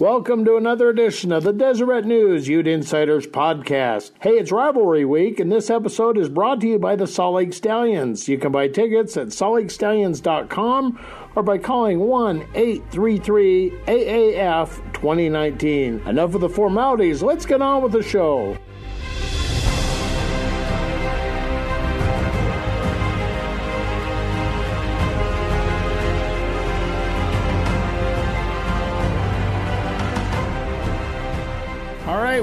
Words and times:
Welcome 0.00 0.44
to 0.44 0.56
another 0.56 0.90
edition 0.90 1.32
of 1.32 1.42
the 1.42 1.52
Deseret 1.52 2.04
News 2.04 2.46
Ute 2.46 2.68
Insiders 2.68 3.26
podcast. 3.26 4.12
Hey, 4.20 4.38
it's 4.38 4.52
rivalry 4.52 5.04
week, 5.04 5.40
and 5.40 5.50
this 5.50 5.70
episode 5.70 6.16
is 6.16 6.28
brought 6.28 6.60
to 6.60 6.68
you 6.68 6.78
by 6.78 6.94
the 6.94 7.08
Salt 7.08 7.34
Lake 7.34 7.52
Stallions. 7.52 8.28
You 8.28 8.38
can 8.38 8.52
buy 8.52 8.68
tickets 8.68 9.16
at 9.16 9.28
saltlakestallions.com 9.28 11.04
or 11.34 11.42
by 11.42 11.58
calling 11.58 11.98
1 11.98 12.46
833 12.54 13.70
AAF 13.88 14.68
2019. 14.92 16.02
Enough 16.06 16.34
of 16.36 16.42
the 16.42 16.48
formalities, 16.48 17.20
let's 17.20 17.44
get 17.44 17.60
on 17.60 17.82
with 17.82 17.90
the 17.90 18.02
show. 18.04 18.56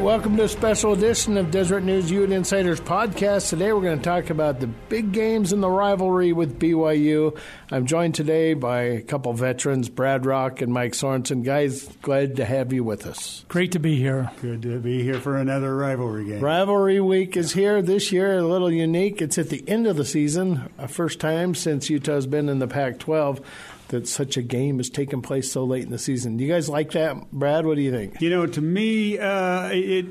Welcome 0.05 0.37
to 0.37 0.43
a 0.43 0.47
special 0.47 0.93
edition 0.93 1.35
of 1.35 1.49
Deseret 1.49 1.83
News 1.83 2.11
Ute 2.11 2.29
Insiders 2.29 2.79
podcast. 2.79 3.49
Today 3.49 3.73
we're 3.73 3.81
going 3.81 3.97
to 3.97 4.03
talk 4.03 4.29
about 4.29 4.59
the 4.59 4.67
big 4.67 5.11
games 5.11 5.51
in 5.51 5.61
the 5.61 5.67
rivalry 5.67 6.31
with 6.31 6.59
BYU. 6.59 7.35
I'm 7.71 7.87
joined 7.87 8.13
today 8.13 8.53
by 8.53 8.81
a 8.81 9.01
couple 9.01 9.33
veterans, 9.33 9.89
Brad 9.89 10.27
Rock 10.27 10.61
and 10.61 10.71
Mike 10.71 10.91
Sorensen. 10.91 11.43
Guys, 11.43 11.87
glad 12.03 12.35
to 12.35 12.45
have 12.45 12.71
you 12.71 12.83
with 12.83 13.07
us. 13.07 13.45
Great 13.47 13.71
to 13.71 13.79
be 13.79 13.97
here. 13.97 14.29
Good 14.43 14.61
to 14.61 14.77
be 14.77 15.01
here 15.01 15.19
for 15.19 15.37
another 15.37 15.75
rivalry 15.75 16.25
game. 16.25 16.39
Rivalry 16.39 16.99
week 16.99 17.35
is 17.35 17.53
here 17.53 17.81
this 17.81 18.11
year, 18.11 18.37
a 18.37 18.43
little 18.43 18.71
unique. 18.71 19.23
It's 19.23 19.39
at 19.39 19.49
the 19.49 19.67
end 19.67 19.87
of 19.87 19.95
the 19.95 20.05
season, 20.05 20.71
a 20.77 20.87
first 20.87 21.19
time 21.19 21.55
since 21.55 21.89
Utah's 21.89 22.27
been 22.27 22.47
in 22.47 22.59
the 22.59 22.67
Pac 22.67 22.99
12 22.99 23.41
that 23.95 24.07
such 24.07 24.37
a 24.37 24.41
game 24.41 24.79
is 24.79 24.89
taking 24.89 25.21
place 25.21 25.51
so 25.51 25.63
late 25.63 25.83
in 25.83 25.91
the 25.91 25.97
season. 25.97 26.37
Do 26.37 26.43
you 26.43 26.51
guys 26.51 26.69
like 26.69 26.91
that, 26.91 27.31
Brad? 27.31 27.65
What 27.65 27.75
do 27.75 27.81
you 27.81 27.91
think? 27.91 28.21
You 28.21 28.29
know, 28.29 28.45
to 28.45 28.61
me, 28.61 29.17
uh, 29.17 29.69
it 29.71 30.05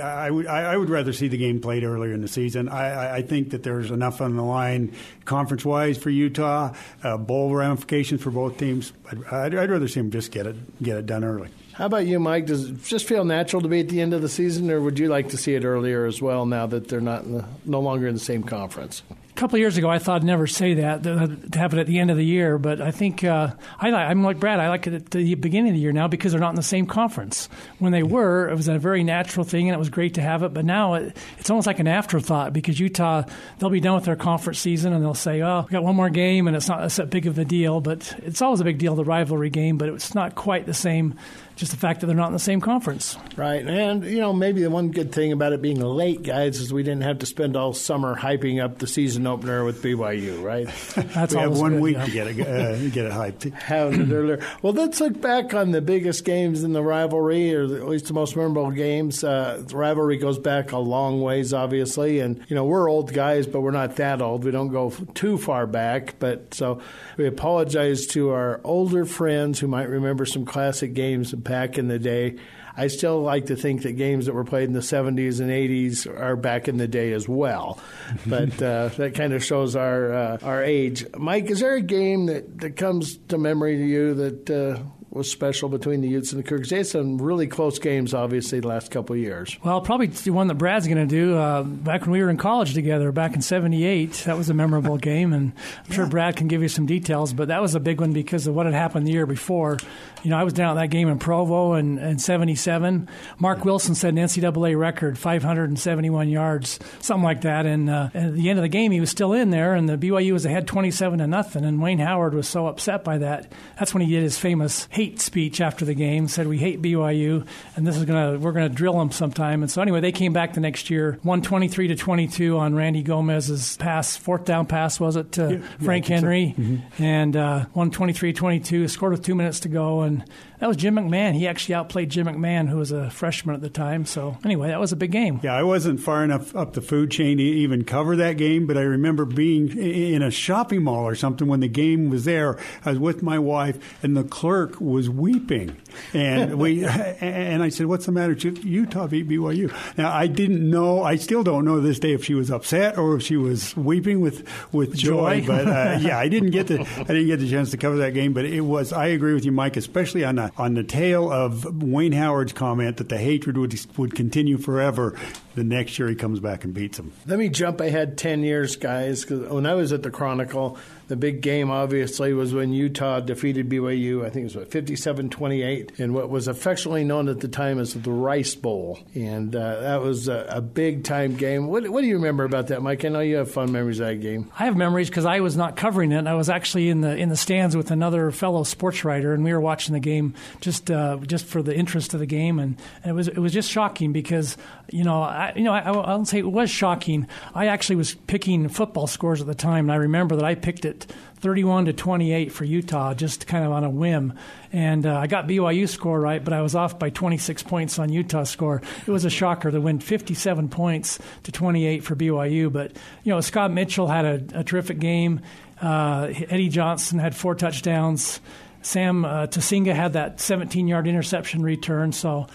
I 0.00 0.30
would 0.30 0.46
I 0.46 0.76
would 0.76 0.90
rather 0.90 1.12
see 1.12 1.28
the 1.28 1.38
game 1.38 1.60
played 1.60 1.84
earlier 1.84 2.12
in 2.12 2.20
the 2.20 2.28
season. 2.28 2.68
I, 2.68 3.16
I 3.16 3.22
think 3.22 3.50
that 3.50 3.62
there's 3.62 3.90
enough 3.90 4.20
on 4.20 4.36
the 4.36 4.42
line 4.42 4.94
conference 5.24 5.64
wise 5.64 5.96
for 5.96 6.10
Utah, 6.10 6.74
uh, 7.02 7.16
bowl 7.16 7.54
ramifications 7.54 8.22
for 8.22 8.30
both 8.30 8.58
teams. 8.58 8.92
I'd, 9.30 9.54
I'd 9.54 9.70
rather 9.70 9.88
see 9.88 10.00
them 10.00 10.10
just 10.10 10.32
get 10.32 10.46
it 10.46 10.82
get 10.82 10.98
it 10.98 11.06
done 11.06 11.24
early. 11.24 11.48
How 11.72 11.86
about 11.86 12.06
you, 12.06 12.20
Mike? 12.20 12.46
Does 12.46 12.68
it 12.68 12.84
just 12.84 13.06
feel 13.06 13.24
natural 13.24 13.62
to 13.62 13.68
be 13.68 13.80
at 13.80 13.88
the 13.88 14.02
end 14.02 14.12
of 14.12 14.20
the 14.20 14.28
season, 14.28 14.70
or 14.70 14.82
would 14.82 14.98
you 14.98 15.08
like 15.08 15.30
to 15.30 15.38
see 15.38 15.54
it 15.54 15.64
earlier 15.64 16.04
as 16.04 16.20
well? 16.20 16.44
Now 16.44 16.66
that 16.66 16.88
they're 16.88 17.00
not 17.00 17.24
the, 17.24 17.44
no 17.64 17.80
longer 17.80 18.06
in 18.06 18.12
the 18.14 18.20
same 18.20 18.42
conference. 18.42 19.02
A 19.40 19.42
couple 19.42 19.58
years 19.58 19.78
ago, 19.78 19.88
I 19.88 19.98
thought 19.98 20.16
I'd 20.16 20.24
never 20.24 20.46
say 20.46 20.74
that 20.74 21.02
to 21.02 21.58
have 21.58 21.72
it 21.72 21.78
at 21.78 21.86
the 21.86 21.98
end 21.98 22.10
of 22.10 22.18
the 22.18 22.24
year, 22.26 22.58
but 22.58 22.82
I 22.82 22.90
think 22.90 23.24
uh, 23.24 23.52
I, 23.78 23.88
I'm 23.90 24.22
like 24.22 24.38
Brad. 24.38 24.60
I 24.60 24.68
like 24.68 24.86
it 24.86 24.92
at 24.92 25.10
the 25.12 25.34
beginning 25.34 25.70
of 25.70 25.76
the 25.76 25.80
year 25.80 25.92
now 25.92 26.08
because 26.08 26.32
they're 26.32 26.40
not 26.42 26.50
in 26.50 26.56
the 26.56 26.62
same 26.62 26.84
conference. 26.84 27.48
When 27.78 27.90
they 27.90 28.02
were, 28.02 28.50
it 28.50 28.54
was 28.54 28.68
a 28.68 28.78
very 28.78 29.02
natural 29.02 29.46
thing, 29.46 29.66
and 29.66 29.74
it 29.74 29.78
was 29.78 29.88
great 29.88 30.12
to 30.16 30.20
have 30.20 30.42
it. 30.42 30.52
But 30.52 30.66
now 30.66 30.92
it, 30.92 31.16
it's 31.38 31.48
almost 31.48 31.66
like 31.66 31.78
an 31.78 31.88
afterthought 31.88 32.52
because 32.52 32.78
Utah 32.78 33.22
they'll 33.58 33.70
be 33.70 33.80
done 33.80 33.94
with 33.94 34.04
their 34.04 34.14
conference 34.14 34.58
season 34.58 34.92
and 34.92 35.02
they'll 35.02 35.14
say, 35.14 35.40
"Oh, 35.40 35.64
we 35.66 35.72
got 35.72 35.84
one 35.84 35.96
more 35.96 36.10
game," 36.10 36.46
and 36.46 36.54
it's 36.54 36.68
not 36.68 36.86
that 36.86 37.08
big 37.08 37.26
of 37.26 37.38
a 37.38 37.44
deal. 37.46 37.80
But 37.80 38.14
it's 38.18 38.42
always 38.42 38.60
a 38.60 38.64
big 38.64 38.76
deal, 38.76 38.94
the 38.94 39.04
rivalry 39.04 39.48
game, 39.48 39.78
but 39.78 39.88
it's 39.88 40.14
not 40.14 40.34
quite 40.34 40.66
the 40.66 40.74
same 40.74 41.14
just 41.60 41.72
the 41.72 41.76
fact 41.76 42.00
that 42.00 42.06
they're 42.06 42.16
not 42.16 42.28
in 42.28 42.32
the 42.32 42.38
same 42.38 42.62
conference. 42.62 43.18
Right. 43.36 43.62
And, 43.64 44.02
you 44.02 44.18
know, 44.18 44.32
maybe 44.32 44.62
the 44.62 44.70
one 44.70 44.92
good 44.92 45.12
thing 45.12 45.30
about 45.30 45.52
it 45.52 45.60
being 45.60 45.78
late, 45.78 46.22
guys, 46.22 46.58
is 46.58 46.72
we 46.72 46.82
didn't 46.82 47.02
have 47.02 47.18
to 47.18 47.26
spend 47.26 47.54
all 47.54 47.74
summer 47.74 48.16
hyping 48.16 48.64
up 48.64 48.78
the 48.78 48.86
season 48.86 49.26
opener 49.26 49.62
with 49.62 49.82
BYU, 49.82 50.42
right? 50.42 50.66
That's 51.12 51.34
we 51.34 51.40
have 51.40 51.58
one 51.58 51.74
good, 51.74 51.82
week 51.82 51.96
yeah. 51.98 52.04
to 52.06 52.10
get 52.10 52.26
it, 52.28 52.40
uh, 52.40 52.88
get 52.88 53.04
it 53.04 53.12
hyped. 53.12 53.52
Having 53.52 54.10
it 54.10 54.14
earlier. 54.14 54.46
Well, 54.62 54.72
let's 54.72 55.02
look 55.02 55.20
back 55.20 55.52
on 55.52 55.72
the 55.72 55.82
biggest 55.82 56.24
games 56.24 56.64
in 56.64 56.72
the 56.72 56.82
rivalry, 56.82 57.54
or 57.54 57.64
at 57.64 57.86
least 57.86 58.06
the 58.06 58.14
most 58.14 58.36
memorable 58.36 58.70
games. 58.70 59.22
Uh, 59.22 59.62
the 59.62 59.76
rivalry 59.76 60.16
goes 60.16 60.38
back 60.38 60.72
a 60.72 60.78
long 60.78 61.20
ways, 61.20 61.52
obviously. 61.52 62.20
And, 62.20 62.42
you 62.48 62.56
know, 62.56 62.64
we're 62.64 62.88
old 62.88 63.12
guys, 63.12 63.46
but 63.46 63.60
we're 63.60 63.70
not 63.70 63.96
that 63.96 64.22
old. 64.22 64.44
We 64.44 64.50
don't 64.50 64.72
go 64.72 64.88
too 65.12 65.36
far 65.36 65.66
back. 65.66 66.18
But 66.18 66.54
so 66.54 66.80
we 67.18 67.26
apologize 67.26 68.06
to 68.08 68.30
our 68.30 68.62
older 68.64 69.04
friends 69.04 69.60
who 69.60 69.68
might 69.68 69.90
remember 69.90 70.24
some 70.24 70.46
classic 70.46 70.94
games 70.94 71.34
back 71.50 71.78
in 71.78 71.88
the 71.88 71.98
day. 71.98 72.36
I 72.76 72.86
still 72.86 73.20
like 73.20 73.46
to 73.46 73.56
think 73.56 73.82
that 73.82 73.92
games 73.92 74.26
that 74.26 74.34
were 74.34 74.44
played 74.44 74.68
in 74.68 74.72
the 74.72 74.78
70s 74.78 75.40
and 75.40 75.50
80s 75.50 76.06
are 76.06 76.36
back 76.36 76.68
in 76.68 76.76
the 76.76 76.86
day 76.86 77.12
as 77.12 77.28
well. 77.28 77.80
But 78.24 78.62
uh, 78.62 78.88
that 78.90 79.14
kind 79.16 79.32
of 79.32 79.44
shows 79.44 79.74
our 79.74 80.12
uh, 80.12 80.38
our 80.42 80.62
age. 80.62 81.04
Mike, 81.18 81.50
is 81.50 81.60
there 81.60 81.74
a 81.74 81.82
game 81.82 82.26
that, 82.26 82.58
that 82.60 82.76
comes 82.76 83.18
to 83.28 83.38
memory 83.38 83.76
to 83.76 83.84
you 83.84 84.14
that 84.14 84.50
uh, 84.50 84.82
was 85.10 85.30
special 85.30 85.68
between 85.68 86.00
the 86.00 86.08
Utes 86.08 86.32
and 86.32 86.42
the 86.42 86.46
Cougars? 86.46 86.70
They 86.70 86.78
had 86.78 86.86
some 86.86 87.20
really 87.20 87.46
close 87.46 87.78
games, 87.78 88.14
obviously, 88.14 88.60
the 88.60 88.68
last 88.68 88.90
couple 88.90 89.14
of 89.14 89.20
years. 89.20 89.58
Well, 89.64 89.80
probably 89.80 90.06
the 90.06 90.30
one 90.30 90.46
that 90.46 90.54
Brad's 90.54 90.86
going 90.86 90.98
to 90.98 91.06
do. 91.06 91.36
Uh, 91.36 91.62
back 91.62 92.02
when 92.02 92.10
we 92.12 92.22
were 92.22 92.30
in 92.30 92.36
college 92.36 92.74
together, 92.74 93.10
back 93.10 93.34
in 93.34 93.42
'78, 93.42 94.12
that 94.26 94.36
was 94.36 94.50
a 94.50 94.54
memorable 94.54 94.96
game, 94.98 95.32
and 95.32 95.52
I'm 95.84 95.92
sure 95.92 96.06
Brad 96.06 96.36
can 96.36 96.48
give 96.48 96.62
you 96.62 96.68
some 96.68 96.86
details. 96.86 97.32
But 97.32 97.48
that 97.48 97.60
was 97.60 97.74
a 97.74 97.80
big 97.80 98.00
one 98.00 98.12
because 98.12 98.46
of 98.46 98.54
what 98.54 98.66
had 98.66 98.74
happened 98.74 99.06
the 99.06 99.12
year 99.12 99.26
before. 99.26 99.78
You 100.22 100.30
know, 100.30 100.38
I 100.38 100.44
was 100.44 100.52
down 100.52 100.76
at 100.76 100.80
that 100.80 100.88
game 100.88 101.08
in 101.08 101.18
Provo 101.18 101.74
in, 101.74 101.98
in 101.98 102.18
'77. 102.18 103.08
Marc 103.38 103.64
Wilson 103.64 103.94
set 103.94 104.10
an 104.10 104.16
NCAA 104.16 104.78
record, 104.78 105.18
571 105.18 106.28
yards, 106.28 106.78
something 107.00 107.24
like 107.24 107.40
that. 107.40 107.66
And 107.66 107.90
uh, 107.90 108.10
at 108.14 108.34
the 108.34 108.48
end 108.48 108.58
of 108.58 108.62
the 108.62 108.68
game, 108.68 108.92
he 108.92 109.00
was 109.00 109.10
still 109.10 109.32
in 109.32 109.50
there, 109.50 109.74
and 109.74 109.88
the 109.88 109.96
BYU 109.96 110.32
was 110.32 110.46
ahead 110.46 110.68
27 110.68 111.18
to 111.18 111.26
nothing. 111.26 111.64
And 111.64 111.82
Wayne 111.82 111.98
Howard 111.98 112.34
was 112.34 112.48
so 112.48 112.66
upset 112.66 113.02
by 113.02 113.18
that. 113.18 113.50
That's 113.78 113.92
when 113.92 114.02
he 114.02 114.10
did 114.12 114.22
his 114.22 114.38
famous 114.38 114.86
hate 115.00 115.18
speech 115.18 115.62
after 115.62 115.86
the 115.86 115.94
game. 115.94 116.28
Said 116.28 116.46
we 116.46 116.58
hate 116.58 116.82
BYU, 116.82 117.46
and 117.74 117.86
this 117.86 117.96
is 117.96 118.04
gonna 118.04 118.38
we're 118.38 118.52
gonna 118.52 118.68
drill 118.68 118.98
them 118.98 119.10
sometime. 119.10 119.62
And 119.62 119.70
so 119.70 119.80
anyway, 119.80 120.00
they 120.00 120.12
came 120.12 120.34
back 120.34 120.52
the 120.52 120.60
next 120.60 120.90
year, 120.90 121.18
won 121.24 121.40
23 121.40 121.88
to 121.88 121.96
22 121.96 122.58
on 122.58 122.74
Randy 122.74 123.02
Gomez's 123.02 123.78
pass, 123.78 124.18
fourth 124.18 124.44
down 124.44 124.66
pass 124.66 125.00
was 125.00 125.16
it 125.16 125.32
to 125.32 125.42
Yeah, 125.42 125.48
yeah, 125.56 125.84
Frank 125.86 126.04
I 126.04 126.08
think 126.08 126.20
so. 126.20 126.26
Henry, 126.26 126.82
and 126.98 127.34
uh, 127.34 127.64
won 127.72 127.90
23-22. 127.90 128.90
Scored 128.90 129.12
with 129.12 129.24
two 129.24 129.34
minutes 129.34 129.60
to 129.60 129.70
go, 129.70 130.00
and 130.02 130.22
that 130.60 130.68
was 130.68 130.76
Jim 130.76 130.94
McMahon. 130.94 131.34
He 131.34 131.48
actually 131.48 131.74
outplayed 131.74 132.10
Jim 132.10 132.26
McMahon, 132.26 132.68
who 132.68 132.76
was 132.76 132.92
a 132.92 133.10
freshman 133.10 133.54
at 133.54 133.62
the 133.62 133.70
time. 133.70 134.04
So 134.04 134.36
anyway, 134.44 134.68
that 134.68 134.78
was 134.78 134.92
a 134.92 134.96
big 134.96 135.10
game. 135.10 135.40
Yeah, 135.42 135.54
I 135.54 135.62
wasn't 135.62 136.00
far 136.00 136.22
enough 136.22 136.54
up 136.54 136.74
the 136.74 136.82
food 136.82 137.10
chain 137.10 137.38
to 137.38 137.42
even 137.42 137.84
cover 137.84 138.16
that 138.16 138.34
game, 138.36 138.66
but 138.66 138.76
I 138.76 138.82
remember 138.82 139.24
being 139.24 139.76
in 139.76 140.22
a 140.22 140.30
shopping 140.30 140.82
mall 140.82 141.04
or 141.04 141.14
something 141.14 141.48
when 141.48 141.60
the 141.60 141.68
game 141.68 142.10
was 142.10 142.24
there. 142.24 142.58
I 142.84 142.90
was 142.90 142.98
with 142.98 143.22
my 143.22 143.38
wife, 143.38 143.78
and 144.02 144.16
the 144.16 144.24
clerk 144.24 144.80
was 144.80 145.08
weeping, 145.08 145.76
and 146.12 146.58
we 146.58 146.84
and 146.84 147.62
I 147.62 147.70
said, 147.70 147.86
"What's 147.86 148.06
the 148.06 148.12
matter? 148.12 148.32
Utah 148.32 149.06
beat 149.06 149.28
BYU." 149.28 149.72
Now 149.96 150.12
I 150.12 150.26
didn't 150.26 150.68
know. 150.68 151.02
I 151.02 151.16
still 151.16 151.42
don't 151.42 151.64
know 151.64 151.76
to 151.76 151.80
this 151.80 151.98
day 151.98 152.12
if 152.12 152.24
she 152.24 152.34
was 152.34 152.50
upset 152.50 152.98
or 152.98 153.16
if 153.16 153.22
she 153.22 153.36
was 153.36 153.74
weeping 153.76 154.20
with 154.20 154.46
with 154.72 154.94
joy. 154.94 155.40
Joy. 155.40 155.46
But 155.46 155.68
uh, 155.68 155.98
yeah, 156.00 156.18
I 156.18 156.28
didn't 156.28 156.50
get 156.50 156.66
the 156.66 156.80
I 156.98 157.04
didn't 157.04 157.28
get 157.28 157.40
the 157.40 157.48
chance 157.48 157.70
to 157.70 157.78
cover 157.78 157.96
that 157.98 158.12
game. 158.12 158.34
But 158.34 158.44
it 158.44 158.60
was. 158.60 158.92
I 158.92 159.06
agree 159.06 159.32
with 159.32 159.44
you, 159.46 159.52
Mike, 159.52 159.76
especially 159.76 160.24
on 160.24 160.49
on 160.56 160.74
the 160.74 160.82
tail 160.82 161.30
of 161.30 161.82
Wayne 161.82 162.12
Howard's 162.12 162.52
comment 162.52 162.96
that 162.98 163.08
the 163.08 163.18
hatred 163.18 163.56
would 163.56 163.74
would 163.96 164.14
continue 164.14 164.58
forever. 164.58 165.16
The 165.54 165.64
next 165.64 165.98
year 165.98 166.08
he 166.08 166.14
comes 166.14 166.40
back 166.40 166.64
and 166.64 166.72
beats 166.72 166.98
him. 166.98 167.12
Let 167.26 167.38
me 167.38 167.48
jump 167.48 167.80
ahead 167.80 168.18
10 168.18 168.42
years, 168.42 168.76
guys, 168.76 169.28
when 169.28 169.66
I 169.66 169.74
was 169.74 169.92
at 169.92 170.02
the 170.02 170.10
Chronicle, 170.10 170.78
the 171.10 171.16
big 171.16 171.40
game 171.40 171.72
obviously 171.72 172.32
was 172.32 172.54
when 172.54 172.72
Utah 172.72 173.18
defeated 173.18 173.68
BYU, 173.68 174.24
I 174.24 174.30
think 174.30 174.42
it 174.42 174.44
was 174.44 174.56
what, 174.56 174.70
57 174.70 175.28
28, 175.28 175.98
in 175.98 176.12
what 176.12 176.30
was 176.30 176.46
affectionately 176.46 177.02
known 177.02 177.28
at 177.28 177.40
the 177.40 177.48
time 177.48 177.80
as 177.80 177.94
the 177.94 178.12
Rice 178.12 178.54
Bowl. 178.54 179.00
And 179.12 179.54
uh, 179.56 179.80
that 179.80 180.02
was 180.02 180.28
a, 180.28 180.46
a 180.48 180.60
big 180.60 181.02
time 181.02 181.34
game. 181.34 181.66
What, 181.66 181.88
what 181.88 182.02
do 182.02 182.06
you 182.06 182.14
remember 182.14 182.44
about 182.44 182.68
that, 182.68 182.80
Mike? 182.80 183.04
I 183.04 183.08
know 183.08 183.18
you 183.18 183.36
have 183.36 183.50
fun 183.50 183.72
memories 183.72 183.98
of 183.98 184.06
that 184.06 184.20
game. 184.20 184.52
I 184.56 184.66
have 184.66 184.76
memories 184.76 185.08
because 185.10 185.24
I 185.24 185.40
was 185.40 185.56
not 185.56 185.74
covering 185.74 186.12
it. 186.12 186.28
I 186.28 186.34
was 186.34 186.48
actually 186.48 186.88
in 186.88 187.00
the 187.00 187.16
in 187.16 187.28
the 187.28 187.36
stands 187.36 187.76
with 187.76 187.90
another 187.90 188.30
fellow 188.30 188.62
sports 188.62 189.04
writer, 189.04 189.34
and 189.34 189.42
we 189.42 189.52
were 189.52 189.60
watching 189.60 189.94
the 189.94 190.00
game 190.00 190.34
just 190.60 190.92
uh, 190.92 191.16
just 191.26 191.44
for 191.44 191.60
the 191.60 191.74
interest 191.74 192.14
of 192.14 192.20
the 192.20 192.26
game, 192.26 192.60
and, 192.60 192.76
and 193.02 193.10
it 193.10 193.14
was 193.14 193.26
it 193.26 193.38
was 193.38 193.52
just 193.52 193.68
shocking 193.68 194.12
because 194.12 194.56
you 194.92 195.02
know 195.02 195.22
I 195.22 195.54
you 195.56 195.64
know 195.64 195.72
I, 195.72 195.80
I 195.80 195.90
won't 195.90 196.28
say 196.28 196.38
it 196.38 196.52
was 196.52 196.70
shocking. 196.70 197.26
I 197.52 197.66
actually 197.66 197.96
was 197.96 198.14
picking 198.14 198.68
football 198.68 199.08
scores 199.08 199.40
at 199.40 199.48
the 199.48 199.56
time, 199.56 199.86
and 199.86 199.92
I 199.92 199.96
remember 199.96 200.36
that 200.36 200.44
I 200.44 200.54
picked 200.54 200.84
it 200.84 200.99
31 201.04 201.86
to 201.86 201.92
28 201.92 202.52
for 202.52 202.64
Utah, 202.64 203.14
just 203.14 203.46
kind 203.46 203.64
of 203.64 203.72
on 203.72 203.84
a 203.84 203.90
whim. 203.90 204.34
And 204.72 205.06
uh, 205.06 205.16
I 205.16 205.26
got 205.26 205.46
BYU 205.46 205.88
score 205.88 206.20
right, 206.20 206.42
but 206.42 206.52
I 206.52 206.62
was 206.62 206.74
off 206.74 206.98
by 206.98 207.10
26 207.10 207.62
points 207.62 207.98
on 207.98 208.10
Utah 208.10 208.44
score. 208.44 208.82
It 209.06 209.10
was 209.10 209.24
a 209.24 209.30
shocker 209.30 209.70
to 209.70 209.80
win 209.80 210.00
57 210.00 210.68
points 210.68 211.18
to 211.44 211.52
28 211.52 212.04
for 212.04 212.14
BYU. 212.14 212.72
But 212.72 212.96
you 213.24 213.32
know, 213.32 213.40
Scott 213.40 213.72
Mitchell 213.72 214.06
had 214.06 214.24
a, 214.24 214.60
a 214.60 214.64
terrific 214.64 214.98
game. 214.98 215.40
Uh, 215.80 216.28
Eddie 216.48 216.68
Johnson 216.68 217.18
had 217.18 217.34
four 217.34 217.54
touchdowns. 217.54 218.40
Sam 218.82 219.24
uh, 219.24 219.46
Tasinga 219.46 219.94
had 219.94 220.14
that 220.14 220.38
17-yard 220.38 221.06
interception 221.06 221.62
return. 221.62 222.12
So 222.12 222.46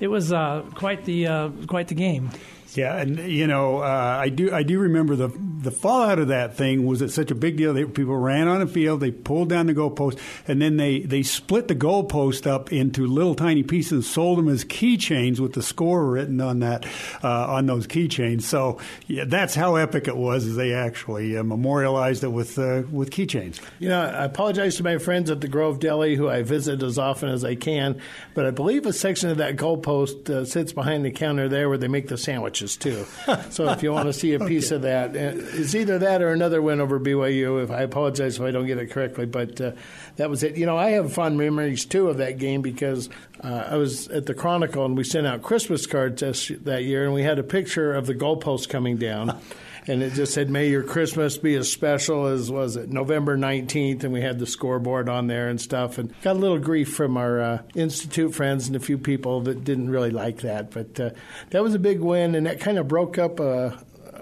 it 0.00 0.08
was 0.08 0.32
uh, 0.32 0.62
quite 0.74 1.04
the 1.04 1.26
uh, 1.26 1.48
quite 1.66 1.88
the 1.88 1.94
game. 1.94 2.30
Yeah, 2.74 2.96
and 2.96 3.18
you 3.18 3.46
know, 3.46 3.78
uh, 3.78 4.18
I 4.20 4.30
do 4.30 4.52
I 4.52 4.62
do 4.62 4.78
remember 4.78 5.14
the 5.14 5.28
the 5.28 5.70
fallout 5.70 6.18
of 6.18 6.28
that 6.28 6.56
thing 6.56 6.86
was 6.86 7.02
it 7.02 7.10
such 7.10 7.30
a 7.30 7.34
big 7.34 7.56
deal. 7.56 7.74
that 7.74 7.94
people 7.94 8.16
ran 8.16 8.48
on 8.48 8.60
the 8.60 8.66
field, 8.66 9.00
they 9.00 9.10
pulled 9.10 9.50
down 9.50 9.66
the 9.66 9.74
goalpost, 9.74 10.18
and 10.48 10.62
then 10.62 10.78
they 10.78 11.00
they 11.00 11.22
split 11.22 11.68
the 11.68 11.74
goalpost 11.74 12.46
up 12.46 12.72
into 12.72 13.06
little 13.06 13.34
tiny 13.34 13.62
pieces, 13.62 13.92
and 13.92 14.04
sold 14.04 14.38
them 14.38 14.48
as 14.48 14.64
keychains 14.64 15.38
with 15.38 15.52
the 15.52 15.62
score 15.62 16.06
written 16.06 16.40
on 16.40 16.60
that 16.60 16.86
uh, 17.22 17.46
on 17.46 17.66
those 17.66 17.86
keychains. 17.86 18.42
So 18.42 18.78
yeah, 19.06 19.24
that's 19.26 19.54
how 19.54 19.76
epic 19.76 20.08
it 20.08 20.16
was. 20.16 20.46
Is 20.46 20.56
they 20.56 20.72
actually 20.72 21.36
uh, 21.36 21.42
memorialized 21.42 22.24
it 22.24 22.28
with 22.28 22.58
uh, 22.58 22.84
with 22.90 23.10
keychains. 23.10 23.60
You 23.80 23.90
know, 23.90 24.00
I 24.00 24.24
apologize 24.24 24.76
to 24.76 24.82
my 24.82 24.96
friends 24.96 25.30
at 25.30 25.42
the 25.42 25.48
Grove 25.48 25.78
Deli 25.78 26.16
who 26.16 26.28
I 26.28 26.42
visit 26.42 26.82
as 26.82 26.98
often 26.98 27.28
as 27.28 27.44
I 27.44 27.54
can, 27.54 28.00
but 28.32 28.46
I 28.46 28.50
believe 28.50 28.86
a 28.86 28.94
section 28.94 29.28
of 29.28 29.36
that 29.38 29.56
goalpost 29.56 30.30
uh, 30.30 30.46
sits 30.46 30.72
behind 30.72 31.04
the 31.04 31.10
counter 31.10 31.48
there 31.50 31.68
where 31.68 31.78
they 31.78 31.88
make 31.88 32.08
the 32.08 32.16
sandwiches 32.16 32.61
too. 32.76 33.04
so 33.50 33.68
if 33.70 33.82
you 33.82 33.92
want 33.92 34.06
to 34.06 34.12
see 34.12 34.34
a 34.34 34.40
piece 34.40 34.72
okay. 34.72 34.76
of 34.76 34.82
that, 34.82 35.10
uh, 35.10 35.38
it's 35.58 35.74
either 35.74 35.98
that 35.98 36.22
or 36.22 36.32
another 36.32 36.62
win 36.62 36.80
over 36.80 36.98
BYU. 36.98 37.62
If 37.62 37.70
I 37.70 37.82
apologize 37.82 38.36
if 38.36 38.42
I 38.42 38.50
don't 38.50 38.66
get 38.66 38.78
it 38.78 38.90
correctly, 38.90 39.26
but 39.26 39.60
uh, 39.60 39.72
that 40.16 40.30
was 40.30 40.42
it. 40.42 40.56
You 40.56 40.66
know, 40.66 40.76
I 40.76 40.90
have 40.90 41.12
fond 41.12 41.38
memories 41.38 41.84
too 41.84 42.08
of 42.08 42.18
that 42.18 42.38
game 42.38 42.62
because 42.62 43.08
uh, 43.42 43.68
I 43.70 43.76
was 43.76 44.08
at 44.08 44.26
the 44.26 44.34
Chronicle 44.34 44.84
and 44.84 44.96
we 44.96 45.04
sent 45.04 45.26
out 45.26 45.42
Christmas 45.42 45.86
cards 45.86 46.20
this, 46.20 46.48
that 46.62 46.84
year, 46.84 47.04
and 47.04 47.14
we 47.14 47.22
had 47.22 47.38
a 47.38 47.44
picture 47.44 47.92
of 47.92 48.06
the 48.06 48.14
goalpost 48.14 48.68
coming 48.68 48.96
down. 48.96 49.40
And 49.86 50.02
it 50.02 50.12
just 50.12 50.32
said, 50.34 50.50
"May 50.50 50.68
your 50.68 50.82
Christmas 50.82 51.38
be 51.38 51.54
as 51.56 51.70
special 51.70 52.26
as 52.26 52.50
was 52.50 52.76
it 52.76 52.90
November 52.90 53.36
nineteenth," 53.36 54.04
and 54.04 54.12
we 54.12 54.20
had 54.20 54.38
the 54.38 54.46
scoreboard 54.46 55.08
on 55.08 55.26
there 55.26 55.48
and 55.48 55.60
stuff, 55.60 55.98
and 55.98 56.12
got 56.22 56.36
a 56.36 56.38
little 56.38 56.58
grief 56.58 56.92
from 56.94 57.16
our 57.16 57.40
uh, 57.40 57.62
institute 57.74 58.34
friends 58.34 58.66
and 58.66 58.76
a 58.76 58.80
few 58.80 58.98
people 58.98 59.40
that 59.42 59.64
didn't 59.64 59.90
really 59.90 60.10
like 60.10 60.42
that, 60.42 60.70
but 60.70 60.98
uh, 61.00 61.10
that 61.50 61.62
was 61.62 61.74
a 61.74 61.78
big 61.78 62.00
win, 62.00 62.34
and 62.34 62.46
that 62.46 62.60
kind 62.60 62.78
of 62.78 62.88
broke 62.88 63.18
up 63.18 63.40
a, 63.40 63.78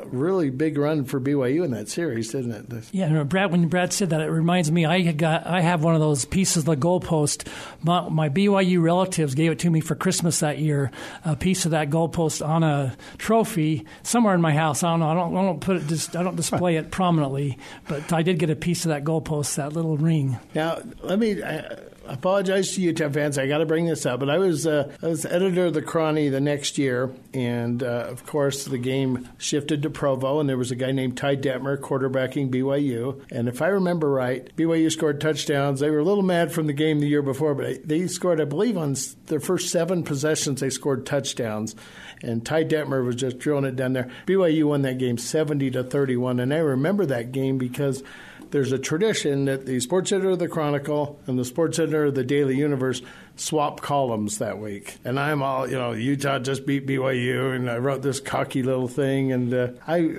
really 0.07 0.51
big 0.51 0.79
run 0.79 1.05
for 1.05 1.21
BYU 1.21 1.65
in 1.65 1.71
that 1.73 1.89
series, 1.89 2.33
didn't 2.33 2.73
it? 2.73 2.85
Yeah, 2.93 3.23
Brad. 3.23 3.51
When 3.51 3.69
Brad 3.69 3.93
said 3.93 4.11
that, 4.11 4.21
it 4.21 4.31
reminds 4.31 4.71
me. 4.71 4.85
I 4.85 5.03
got. 5.13 5.47
I 5.47 5.61
have 5.61 5.83
one 5.83 5.95
of 5.95 6.01
those 6.01 6.25
pieces 6.25 6.59
of 6.59 6.65
the 6.65 6.77
goalpost. 6.77 7.47
My, 7.83 8.09
my 8.09 8.29
BYU 8.29 8.83
relatives 8.83 9.35
gave 9.35 9.53
it 9.53 9.59
to 9.61 9.71
me 9.71 9.81
for 9.81 9.95
Christmas 9.95 10.41
that 10.41 10.59
year. 10.59 10.91
A 11.25 11.37
piece 11.37 11.65
of 11.65 11.73
that 11.73 11.91
goalpost 11.91 12.47
on 12.47 12.63
a 12.63 12.97
trophy 13.19 13.87
somewhere 14.03 14.35
in 14.35 14.41
my 14.41 14.53
house. 14.53 14.83
I 14.83 14.91
don't 14.91 15.01
know. 15.01 15.09
I 15.09 15.15
don't. 15.15 15.37
I 15.37 15.43
don't 15.43 15.61
put 15.61 15.77
it. 15.77 15.87
Just, 15.87 16.17
I 16.17 16.23
don't 16.23 16.37
display 16.37 16.77
it 16.77 16.91
prominently, 16.91 17.59
but 17.89 18.13
I 18.13 18.23
did 18.23 18.39
get 18.39 18.51
a 18.51 18.57
piece 18.57 18.85
of 18.85 18.91
that 18.91 19.05
goalpost, 19.05 19.57
that 19.57 19.73
little 19.73 19.97
ring. 19.97 20.39
Now, 20.55 20.81
let 21.03 21.19
me. 21.19 21.43
I, 21.43 21.65
apologize 22.13 22.75
to 22.75 22.81
you 22.81 22.89
Utah 22.89 23.09
fans. 23.09 23.39
I 23.39 23.47
got 23.47 23.59
to 23.59 23.67
bring 23.67 23.87
this 23.87 24.05
up, 24.05 24.21
but 24.21 24.31
I 24.31 24.39
was 24.39 24.67
uh, 24.67 24.93
I 25.03 25.07
was 25.07 25.25
editor 25.25 25.67
of 25.67 25.75
the 25.75 25.83
Crony 25.83 26.29
the 26.29 26.41
next 26.41 26.79
year, 26.79 27.11
and 27.33 27.83
uh, 27.83 28.07
of 28.09 28.27
course 28.27 28.65
the 28.65 28.79
game 28.79 29.29
shifted 29.39 29.83
to 29.83 29.91
Provo, 29.91 30.41
and 30.41 30.49
there 30.49 30.57
was 30.57 30.71
a 30.71 30.77
guy 30.77 30.93
named 30.93 31.17
Ty 31.17 31.37
Detmer 31.37 31.79
quarterbacking 31.79 32.51
BYU. 32.51 33.23
And 33.31 33.49
if 33.49 33.63
I 33.63 33.69
remember 33.69 34.11
right, 34.11 34.55
BYU 34.57 34.91
scored 34.91 35.21
touchdowns. 35.21 35.81
They 35.81 35.91
were 35.91 36.01
a 36.01 36.05
little 36.05 36.23
mad 36.23 36.53
from 36.53 36.67
the 36.67 36.73
game 36.73 37.01
the 37.01 37.09
year 37.09 37.23
before, 37.23 37.55
but 37.55 37.87
they 37.87 38.07
scored, 38.07 38.41
I 38.41 38.45
believe, 38.45 38.77
on 38.77 38.97
their 39.27 39.41
first 39.41 39.71
seven 39.71 40.03
possessions, 40.03 40.61
they 40.61 40.71
scored 40.71 41.07
touchdowns. 41.07 41.77
And 42.23 42.45
Ty 42.45 42.65
Detmer 42.65 43.05
was 43.05 43.17
just 43.17 43.39
drilling 43.39 43.65
it 43.65 43.77
down 43.77 43.93
there. 43.93 44.11
BYU 44.27 44.65
won 44.65 44.83
that 44.83 44.99
game 44.99 45.17
70 45.17 45.71
to 45.73 45.85
31, 45.85 46.41
and 46.41 46.53
I 46.53 46.59
remember 46.59 47.07
that 47.07 47.33
game 47.33 47.57
because 47.57 48.03
there's 48.51 48.73
a 48.73 48.79
tradition 48.79 49.47
that 49.47 49.67
the 49.67 49.81
sports 49.81 50.13
editor 50.13 50.31
of 50.31 50.39
the 50.39 50.49
Chronicle 50.49 51.21
and 51.27 51.39
the 51.39 51.45
sports 51.45 51.79
editor 51.79 52.07
of 52.07 52.15
the 52.15 52.25
Daily 52.25 52.57
Universe 52.57 53.03
swap 53.37 53.81
columns 53.81 54.39
that 54.39 54.59
week. 54.59 54.99
And 55.05 55.19
I'm 55.19 55.43
all, 55.43 55.69
you 55.69 55.79
know, 55.79 55.93
Utah 55.93 56.39
just 56.39 56.67
beat 56.67 56.87
BYU, 56.87 57.55
and 57.55 57.71
I 57.71 57.79
wrote 57.79 58.03
this 58.03 58.21
cocky 58.21 58.63
little 58.63 58.89
thing, 58.89 59.33
and 59.33 59.53
uh, 59.53 59.69
I, 59.87 60.17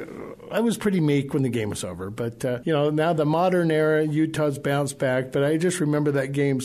I 0.51 0.59
was 0.61 0.77
pretty 0.77 0.99
meek 0.99 1.33
when 1.33 1.43
the 1.43 1.49
game 1.49 1.69
was 1.69 1.83
over. 1.83 2.09
But 2.09 2.43
uh, 2.43 2.59
you 2.63 2.73
know, 2.73 2.89
now 2.89 3.13
the 3.13 3.25
modern 3.25 3.71
era, 3.71 4.03
Utah's 4.05 4.57
bounced 4.57 4.97
back. 4.97 5.31
But 5.31 5.43
I 5.43 5.57
just 5.57 5.79
remember 5.79 6.11
that 6.11 6.31
game 6.31 6.61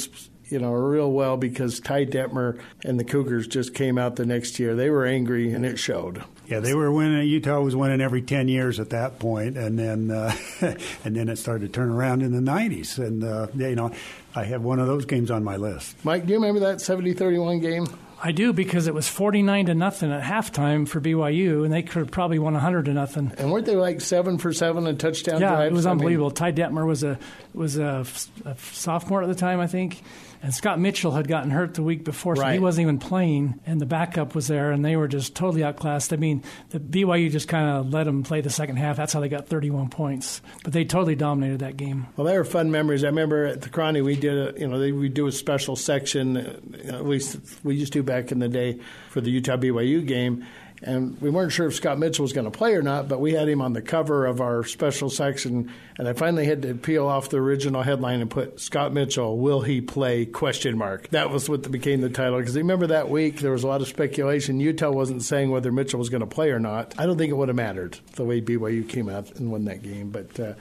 you 0.48 0.58
know, 0.58 0.72
real 0.72 1.10
well 1.10 1.36
because 1.36 1.80
Ty 1.80 2.06
Detmer 2.06 2.60
and 2.84 2.98
the 2.98 3.04
Cougars 3.04 3.46
just 3.46 3.74
came 3.74 3.98
out 3.98 4.16
the 4.16 4.26
next 4.26 4.58
year. 4.58 4.74
They 4.74 4.90
were 4.90 5.04
angry, 5.04 5.52
and 5.52 5.66
it 5.66 5.78
showed. 5.78 6.22
Yeah, 6.46 6.60
they 6.60 6.74
were 6.74 6.92
winning. 6.92 7.26
Utah 7.26 7.60
was 7.60 7.74
winning 7.74 8.00
every 8.00 8.22
ten 8.22 8.48
years 8.48 8.78
at 8.78 8.90
that 8.90 9.18
point, 9.18 9.56
and 9.56 9.78
then 9.78 10.10
uh, 10.10 10.34
and 11.04 11.16
then 11.16 11.28
it 11.28 11.36
started 11.36 11.66
to 11.66 11.72
turn 11.72 11.90
around 11.90 12.22
in 12.22 12.32
the 12.32 12.50
'90s. 12.50 12.98
And 12.98 13.24
uh, 13.24 13.48
you 13.54 13.74
know, 13.74 13.92
I 14.34 14.44
have 14.44 14.62
one 14.62 14.78
of 14.78 14.86
those 14.86 15.04
games 15.04 15.30
on 15.30 15.42
my 15.42 15.56
list. 15.56 15.96
Mike, 16.04 16.26
do 16.26 16.32
you 16.32 16.38
remember 16.38 16.60
that 16.60 16.78
70-31 16.78 17.60
game? 17.60 17.86
I 18.22 18.32
do 18.32 18.52
because 18.52 18.86
it 18.86 18.94
was 18.94 19.06
forty 19.08 19.42
nine 19.42 19.66
to 19.66 19.74
nothing 19.74 20.10
at 20.10 20.22
halftime 20.22 20.88
for 20.88 21.00
BYU, 21.00 21.64
and 21.64 21.72
they 21.72 21.82
could 21.82 22.00
have 22.00 22.10
probably 22.10 22.38
won 22.38 22.54
hundred 22.54 22.86
to 22.86 22.94
nothing. 22.94 23.32
And 23.36 23.52
weren't 23.52 23.66
they 23.66 23.76
like 23.76 24.00
seven 24.00 24.38
for 24.38 24.52
seven 24.54 24.86
and 24.86 24.98
touchdown? 24.98 25.40
Yeah, 25.40 25.50
drives? 25.50 25.70
it 25.70 25.74
was 25.74 25.86
unbelievable. 25.86 26.28
I 26.28 26.46
mean, 26.46 26.54
Ty 26.54 26.62
Detmer 26.62 26.86
was 26.86 27.02
a 27.02 27.18
was 27.56 27.78
a, 27.78 28.04
a 28.44 28.56
sophomore 28.72 29.22
at 29.22 29.28
the 29.28 29.34
time, 29.34 29.60
I 29.60 29.66
think, 29.66 30.02
and 30.42 30.54
Scott 30.54 30.78
Mitchell 30.78 31.12
had 31.12 31.26
gotten 31.26 31.50
hurt 31.50 31.74
the 31.74 31.82
week 31.82 32.04
before, 32.04 32.36
so 32.36 32.42
right. 32.42 32.52
he 32.52 32.58
wasn't 32.58 32.82
even 32.82 32.98
playing, 32.98 33.58
and 33.66 33.80
the 33.80 33.86
backup 33.86 34.34
was 34.34 34.46
there, 34.46 34.70
and 34.70 34.84
they 34.84 34.96
were 34.96 35.08
just 35.08 35.34
totally 35.34 35.64
outclassed. 35.64 36.12
I 36.12 36.16
mean, 36.16 36.42
the 36.70 36.78
BYU 36.78 37.30
just 37.30 37.48
kind 37.48 37.68
of 37.68 37.92
let 37.92 38.04
them 38.04 38.22
play 38.22 38.42
the 38.42 38.50
second 38.50 38.76
half. 38.76 38.96
That's 38.96 39.12
how 39.12 39.20
they 39.20 39.28
got 39.28 39.48
31 39.48 39.88
points, 39.88 40.42
but 40.62 40.72
they 40.72 40.84
totally 40.84 41.16
dominated 41.16 41.60
that 41.60 41.76
game. 41.76 42.06
Well, 42.16 42.26
they 42.26 42.36
were 42.36 42.44
fun 42.44 42.70
memories. 42.70 43.02
I 43.02 43.08
remember 43.08 43.46
at 43.46 43.62
the 43.62 43.70
Chrony 43.70 44.04
we 44.04 44.16
did 44.16 44.56
a, 44.56 44.60
you 44.60 44.68
know, 44.68 44.78
they, 44.78 44.92
we 44.92 45.08
do 45.08 45.26
a 45.26 45.32
special 45.32 45.76
section, 45.76 46.36
uh, 46.36 46.60
at 46.88 47.06
least 47.06 47.38
we 47.64 47.74
used 47.76 47.92
to 47.94 48.02
back 48.02 48.30
in 48.30 48.38
the 48.38 48.48
day 48.48 48.78
for 49.10 49.20
the 49.20 49.30
Utah 49.30 49.56
BYU 49.56 50.06
game 50.06 50.44
and 50.82 51.20
we 51.20 51.30
weren't 51.30 51.52
sure 51.52 51.66
if 51.66 51.74
Scott 51.74 51.98
Mitchell 51.98 52.22
was 52.22 52.32
going 52.32 52.44
to 52.44 52.50
play 52.50 52.74
or 52.74 52.82
not, 52.82 53.08
but 53.08 53.20
we 53.20 53.32
had 53.32 53.48
him 53.48 53.62
on 53.62 53.72
the 53.72 53.82
cover 53.82 54.26
of 54.26 54.40
our 54.40 54.62
special 54.64 55.08
section, 55.08 55.72
and 55.98 56.06
I 56.06 56.12
finally 56.12 56.44
had 56.44 56.62
to 56.62 56.74
peel 56.74 57.06
off 57.06 57.30
the 57.30 57.38
original 57.38 57.82
headline 57.82 58.20
and 58.20 58.30
put 58.30 58.60
Scott 58.60 58.92
Mitchell, 58.92 59.38
will 59.38 59.62
he 59.62 59.80
play? 59.80 60.26
Question 60.26 60.76
mark. 60.76 61.08
That 61.08 61.30
was 61.30 61.48
what 61.48 61.70
became 61.70 62.00
the 62.02 62.10
title 62.10 62.38
because 62.38 62.56
remember 62.56 62.88
that 62.88 63.08
week 63.08 63.40
there 63.40 63.52
was 63.52 63.64
a 63.64 63.68
lot 63.68 63.80
of 63.80 63.88
speculation. 63.88 64.60
Utah 64.60 64.90
wasn't 64.90 65.22
saying 65.22 65.50
whether 65.50 65.72
Mitchell 65.72 65.98
was 65.98 66.10
going 66.10 66.20
to 66.20 66.26
play 66.26 66.50
or 66.50 66.58
not. 66.58 66.94
I 66.98 67.06
don't 67.06 67.16
think 67.16 67.30
it 67.30 67.36
would 67.36 67.48
have 67.48 67.56
mattered 67.56 67.98
the 68.14 68.24
way 68.24 68.40
BYU 68.40 68.88
came 68.88 69.08
out 69.08 69.32
and 69.36 69.50
won 69.50 69.64
that 69.64 69.82
game, 69.82 70.10
but. 70.10 70.38
Uh, 70.38 70.54